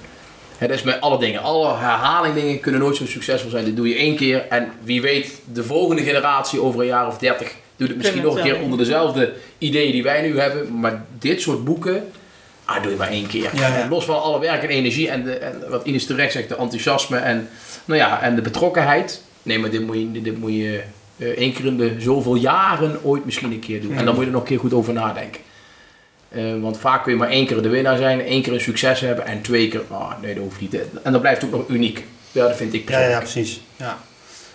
[0.59, 1.41] Dat is met alle dingen.
[1.41, 3.65] Alle herhaling dingen kunnen nooit zo succesvol zijn.
[3.65, 4.47] Dat doe je één keer.
[4.49, 8.35] En wie weet, de volgende generatie over een jaar of dertig doet het misschien nog
[8.35, 10.79] het een keer onder dezelfde ideeën die wij nu hebben.
[10.79, 12.11] Maar dit soort boeken,
[12.65, 13.49] ah, doe je maar één keer.
[13.55, 13.87] Ja, ja.
[13.89, 17.17] Los van alle werk en energie en, de, en wat Ines terecht zegt, de enthousiasme
[17.17, 17.49] en,
[17.85, 19.21] nou ja, en de betrokkenheid.
[19.43, 20.83] Nee, maar dit moet je, dit moet je
[21.17, 23.95] eh, één keer in de zoveel jaren ooit misschien een keer doen.
[23.95, 25.41] En dan moet je er nog een keer goed over nadenken.
[26.29, 28.99] Eh, want vaak kun je maar één keer de winnaar zijn, één keer een succes
[28.99, 30.75] hebben en twee keer, ah nee, dat hoeft niet.
[31.03, 32.05] En dan blijft het ook nog uniek.
[32.31, 33.31] Ja, dat vind ik Ja, ja, persoonlijk.
[33.31, 33.61] precies.
[33.75, 33.97] Ja,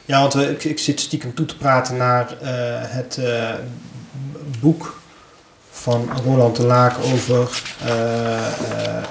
[0.04, 2.36] ja want eh, ik, ik zit stiekem toe te praten naar
[2.88, 3.20] het
[4.60, 4.97] boek
[5.80, 9.02] van Roland de Laak over eh, eh, eh,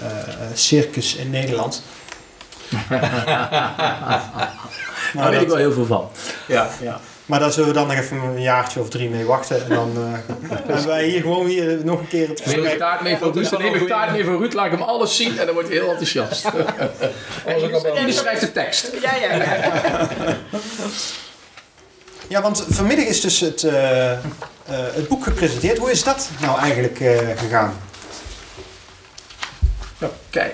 [0.53, 1.83] circus in Nederland.
[5.13, 6.09] Daar weet ik wel heel veel van.
[6.47, 6.99] Ja, ja.
[7.25, 9.63] Maar daar zullen we dan nog even een jaartje of drie mee wachten.
[9.63, 12.79] En dan eh, hebben wij hier gewoon hier nog een keer het Neem ik gesprek.
[12.79, 14.81] taart mee van Dat is Ruud, neem ik taart mee van Ruud, laat ik hem
[14.81, 16.45] alles zien en dan wordt hij heel enthousiast.
[17.53, 18.91] Als ik al En die schrijft de tekst.
[19.01, 19.71] Ja, ja, ja.
[22.27, 24.19] Ja, want vanmiddag is dus het, eh, eh,
[24.67, 25.77] het boek gepresenteerd.
[25.77, 27.73] Hoe is dat nou eigenlijk eh, gegaan?
[29.97, 30.51] Ja, kei,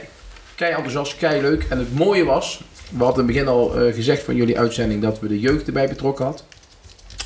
[0.56, 1.66] kei enthousiast, kei leuk.
[1.70, 5.20] En het mooie was, we hadden in het begin al gezegd van jullie uitzending dat
[5.20, 6.44] we de jeugd erbij betrokken had.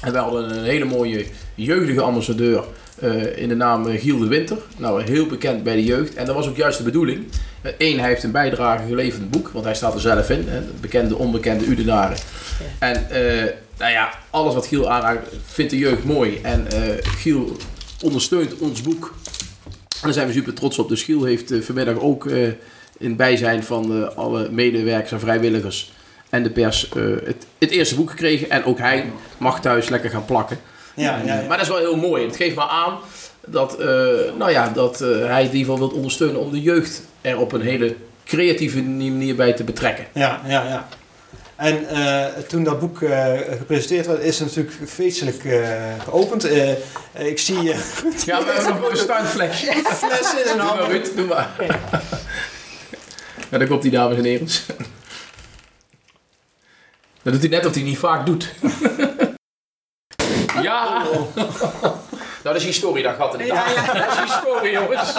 [0.02, 1.26] En we hadden een hele mooie
[1.56, 2.64] jeugdige ambassadeur
[3.00, 4.58] eh, in de naam eh, Giel de Winter.
[4.78, 6.16] Nou, heel bekend bij de jeugd.
[6.16, 7.26] En dat was ook juist de bedoeling.
[7.78, 10.48] Eén, hij heeft een bijdrage geleverd in het boek, want hij staat er zelf in.
[10.48, 12.18] Hè, de bekende, onbekende Udenaren.
[12.80, 16.40] En eh, nou ja, alles wat Giel aanraakt vindt de jeugd mooi.
[16.42, 17.58] En eh, Giel
[18.04, 19.14] ondersteunt ons boek.
[19.74, 20.90] En daar zijn we super trots op.
[20.90, 22.48] Dus Giel heeft eh, vanmiddag ook eh,
[22.98, 25.92] in bijzijn van eh, alle medewerkers en vrijwilligers
[26.30, 28.50] en de pers eh, het, het eerste boek gekregen.
[28.50, 29.06] En ook hij
[29.38, 30.58] mag thuis lekker gaan plakken.
[30.98, 31.36] Ja, ja.
[31.48, 32.26] Maar dat is wel heel mooi.
[32.26, 32.98] Het geeft maar aan
[33.46, 33.88] dat, eh,
[34.38, 37.52] nou ja, dat eh, hij in ieder geval wil ondersteunen om de jeugd er op
[37.52, 37.96] een hele
[38.26, 40.06] creatieve manier bij te betrekken.
[40.14, 40.88] Ja, ja, ja.
[41.56, 42.98] En eh, toen dat boek
[43.58, 45.44] gepresenteerd werd, is het natuurlijk feestelijk
[46.04, 46.48] geopend.
[47.14, 47.64] Ik zie
[48.26, 49.66] Ja, we hebben nog een standflesje.
[50.04, 50.90] flessen in zijn Doe maar.
[50.90, 51.50] Ruud, doe maar.
[53.50, 54.48] Ja, daar komt die dames en heren.
[57.24, 58.54] Dat doet hij net of hij niet vaak doet.
[60.68, 61.02] Ja!
[62.44, 63.94] Nou, dat is historie, dat gaat in de Ja, ja.
[64.06, 65.14] Dat is historie, jongens.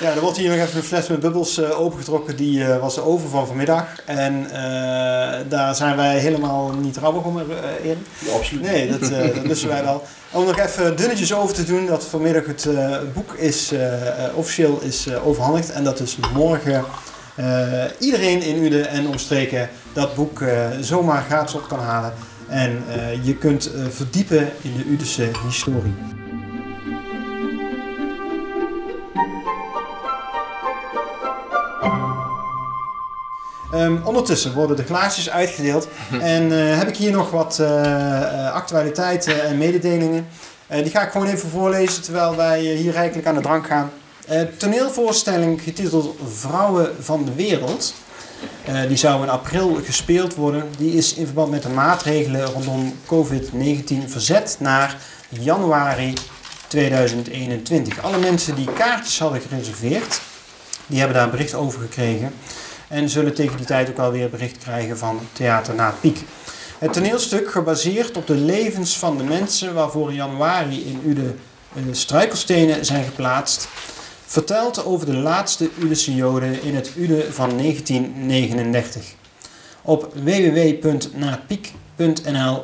[0.00, 2.36] Ja, er wordt hier nog even een fles met bubbels eh, opengetrokken.
[2.36, 3.84] Die eh, was de oven van vanmiddag.
[4.04, 8.06] En eh, daar zijn wij helemaal niet rauwig om, eh, in.
[8.34, 8.62] absoluut.
[8.62, 10.02] Nee, dat, eh dat lusten wij wel.
[10.30, 13.72] Om nog even dunnetjes over te doen dat vanmiddag het eh, boek is,
[14.34, 15.70] officieel is eh, overhandigd.
[15.70, 16.84] En dat dus morgen
[17.34, 22.12] eh, iedereen in Uden en omstreken dat boek eh, zomaar gratis op kan halen.
[22.48, 25.94] En eh, je kunt eh, verdiepen in de Udense historie.
[33.72, 35.88] Ehm, ondertussen worden de glaasjes uitgedeeld.
[36.20, 37.60] En eh, heb ik hier nog wat
[38.52, 40.26] actualiteiten en mededelingen.
[40.68, 43.90] Die ga ik gewoon even voorlezen terwijl wij hier rijkelijk aan de drank gaan.
[44.56, 47.94] Toneelvoorstelling getiteld Vrouwen van de Wereld.
[48.64, 50.70] Eh, die zou in april gespeeld worden.
[50.78, 54.96] Die is in verband met de maatregelen rondom COVID-19 verzet naar
[55.28, 56.12] januari
[56.68, 58.02] 2021.
[58.02, 60.20] Alle mensen die kaartjes hadden gereserveerd,
[60.86, 62.34] die hebben daar bericht over gekregen.
[62.88, 66.18] En zullen tegen die tijd ook alweer bericht krijgen van Theater na Piek.
[66.78, 71.34] Het toneelstuk, gebaseerd op de levens van de mensen waarvoor in januari in Ude
[71.74, 73.68] eh, struikelstenen zijn geplaatst,
[74.26, 79.14] vertelt over de laatste Udese Joden in het Ude van 1939.
[79.82, 81.72] Op www.napiek.nl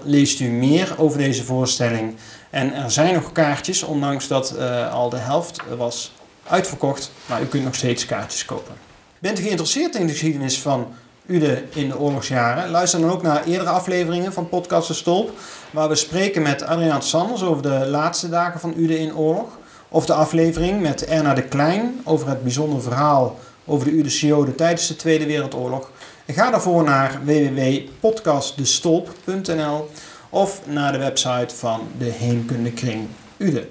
[0.05, 2.15] leest u meer over deze voorstelling.
[2.51, 6.13] En er zijn nog kaartjes, ondanks dat eh, al de helft was
[6.47, 8.75] uitverkocht, maar u kunt nog steeds kaartjes kopen.
[9.19, 10.87] Bent u geïnteresseerd in de geschiedenis van
[11.27, 12.71] Ude in de oorlogsjaren?
[12.71, 15.31] Luister dan ook naar eerdere afleveringen van Podcast de Stolp,
[15.71, 19.59] waar we spreken met Adriaan Sanders over de laatste dagen van Ude in oorlog.
[19.93, 24.87] Of de aflevering met Erna de Klein over het bijzondere verhaal over de Joden tijdens
[24.87, 25.91] de Tweede Wereldoorlog.
[26.27, 29.91] Ga daarvoor naar www.podcastdestolp.nl
[30.29, 33.69] of naar de website van de Heemkundekring Ude.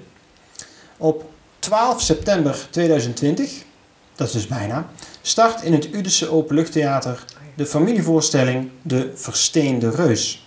[0.96, 3.64] Op 12 september 2020,
[4.14, 4.90] dat is dus bijna,
[5.22, 10.44] start in het Udese Openluchttheater de familievoorstelling De Versteende Reus.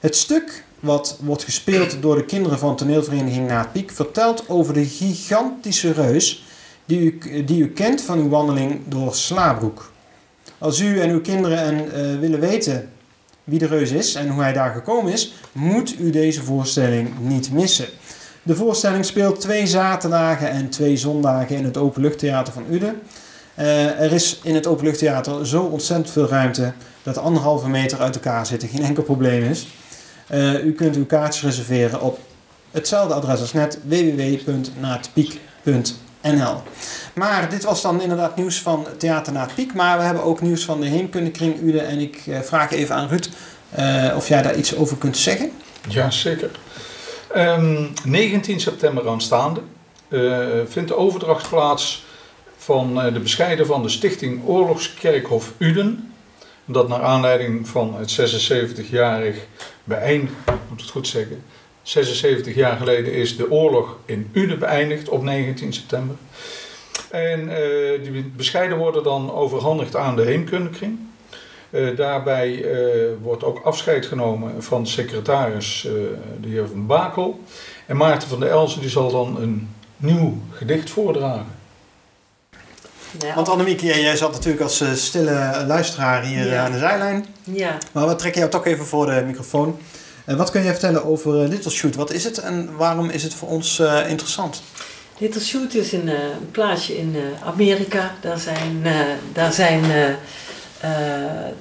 [0.00, 4.84] Het stuk, wat wordt gespeeld door de kinderen van toneelvereniging Na Piek, vertelt over de
[4.84, 6.44] gigantische reus
[6.84, 9.92] die u, die u kent van uw wandeling door Slaabroek.
[10.58, 12.90] Als u en uw kinderen en, eh, willen weten
[13.44, 17.52] wie de reus is en hoe hij daar gekomen is, moet u deze voorstelling niet
[17.52, 17.86] missen.
[18.42, 23.00] De voorstelling speelt twee zaterdagen en twee zondagen in het Openluchttheater van Uden.
[23.54, 26.72] Eh, er is in het Openluchttheater zo ontzettend veel ruimte
[27.02, 29.66] dat anderhalve meter uit elkaar zitten geen enkel probleem is.
[30.28, 32.18] Eh, u kunt uw kaartjes reserveren op
[32.70, 36.62] hetzelfde adres als net www.naatpiek.nl NL.
[37.14, 39.74] Maar dit was dan inderdaad nieuws van Theater na het Piek.
[39.74, 41.86] Maar we hebben ook nieuws van de Heemkundekring Uden.
[41.86, 43.28] En ik eh, vraag even aan Ruud
[43.70, 45.50] eh, of jij daar iets over kunt zeggen.
[45.88, 46.50] Ja, zeker.
[47.34, 49.60] Ehm, 19 september aanstaande
[50.68, 52.04] vindt de overdracht plaats
[52.56, 56.12] van de bescheiden van de Stichting Oorlogskerkhof Uden.
[56.64, 59.36] Dat naar aanleiding van het 76-jarig
[59.88, 61.42] beëindigd, ik moet het goed zeggen,
[61.82, 66.16] 76 jaar geleden is de oorlog in Uden beëindigd op 19 september.
[67.10, 70.98] En eh, die bescheiden worden dan overhandigd aan de Heemkundekring.
[71.70, 75.88] Eh, daarbij eh, wordt ook afscheid genomen van secretaris,
[76.40, 77.40] de heer Van Bakel.
[77.86, 81.57] En Maarten van der Elzen die zal dan een nieuw gedicht voordragen.
[83.20, 86.52] Ja, Want Annemiek, jij, zat natuurlijk als eh, stille luisteraar hier Ja.
[86.52, 87.26] eh, aan de zijlijn.
[87.42, 87.78] ja.
[87.92, 89.78] Maar we trekken jou toch even voor de microfoon.
[90.24, 91.94] Eh, wat kun je vertellen over Little Shoot?
[91.94, 94.62] Wat is het en waarom is het voor ons interessant?
[95.18, 98.14] Little Shoot is een, een plaatsje in Amerika.
[98.20, 98.86] Daar zijn,
[99.32, 99.82] daar zijn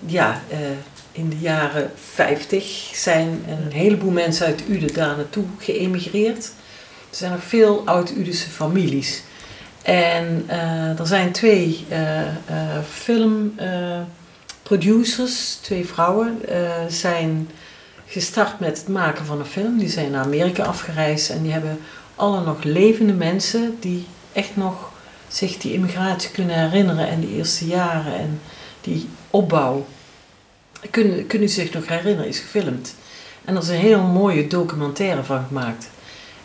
[0.06, 0.42] ja,
[1.12, 6.46] in de jaren 50 zijn een heleboel mensen uit Uden daar naartoe geëmigreerd.
[7.10, 9.24] Er zijn nog veel oud-Udense families.
[9.88, 12.34] En eh, er zijn twee eh, eh,
[12.90, 16.42] filmproducers, twee vrouwen,
[16.88, 17.50] zijn
[18.08, 19.78] gestart met het maken van een film.
[19.78, 21.80] Die zijn naar Amerika afgereisd en die hebben
[22.16, 24.92] alle nog levende mensen die echt nog
[25.28, 28.42] zich die immigratie kunnen herinneren en die eerste jaren en
[28.82, 29.86] die opbouw
[30.92, 32.96] kunnen, kunnen zich nog herinneren, is gefilmd.
[33.46, 35.90] En er is een heel mooie documentaire van gemaakt.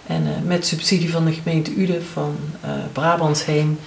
[0.06, 3.78] En eh, met subsidie van de gemeente Uden van eh Brabantsheem.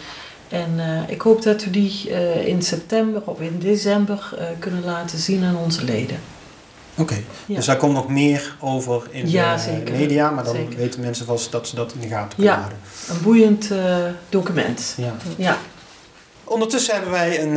[0.49, 2.09] En eh, ik hoop dat we die
[2.45, 6.20] in september of in december kunnen laten zien aan onze leden.
[6.97, 7.55] Oké, Ja.
[7.55, 9.95] dus daar komt nog meer over in Ja, de zeker.
[9.95, 10.78] media, maar dan Zeker.
[10.78, 12.57] weten mensen vast dat ze dat in de gaten kunnen Ja.
[12.59, 12.78] houden.
[13.09, 13.70] Een boeiend
[14.30, 14.93] document.
[14.97, 15.13] Ja.
[15.38, 15.57] Ja.
[16.43, 17.55] Ondertussen hebben wij een,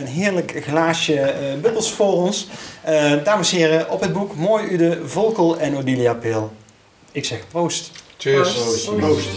[0.00, 2.48] een heerlijk glaasje bubbels voor ons.
[3.24, 6.52] Dames en heren, op het boek Mooi Ude, Volkel en Odilia Peel.
[7.14, 7.90] Ik zeg proost.
[8.16, 8.52] Cheers.
[8.52, 8.96] Proost.
[8.96, 9.28] Proost.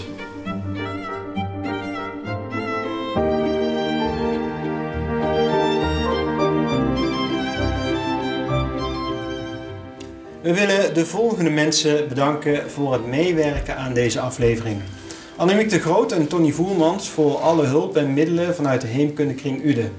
[10.41, 14.82] We willen de volgende mensen bedanken voor het meewerken aan deze aflevering.
[15.36, 19.89] Annemiek de Groot en Tony Voermans voor alle hulp en middelen vanuit de Heemkundekring Ude.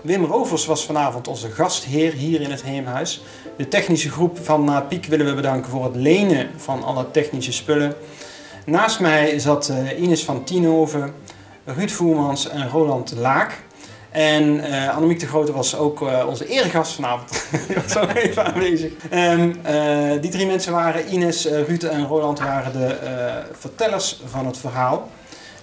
[0.00, 3.22] Wim Rovers was vanavond onze gastheer hier in het Heemhuis.
[3.56, 7.52] De technische groep van Na Piek willen we bedanken voor het lenen van alle technische
[7.52, 7.94] spullen.
[8.66, 11.14] Naast mij zat eh, Ines van Tienhoven,
[11.64, 13.66] Ruud Voermans en Roland Laak.
[14.10, 17.46] En eh, Annemiek de Grote was ook eh, onze eregast vanavond.
[17.66, 18.92] Die was ook even aanwezig.
[19.10, 22.96] Ehm, eh, die drie mensen waren, Ines, Ruud en Roland, waren de
[23.52, 25.08] vertellers van het verhaal.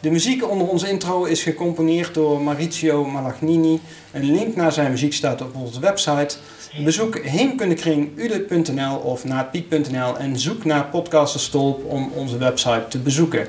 [0.05, 3.79] De muziek onder onze intro is gecomponeerd door Maurizio Malagnini.
[4.11, 6.35] Een link naar zijn muziek staat op onze website.
[6.83, 13.47] Bezoek heemkundekringude.nl of naatpiek.nl en zoek naar Podcaster Stolp om onze website te bezoeken.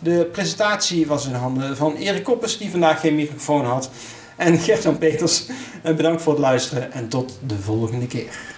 [0.00, 3.90] De presentatie was in handen van Erik Koppers, die vandaag geen microfoon had.
[4.36, 5.46] En Gert-Jan Peters,
[5.96, 8.51] bedankt voor het luisteren en tot de volgende keer.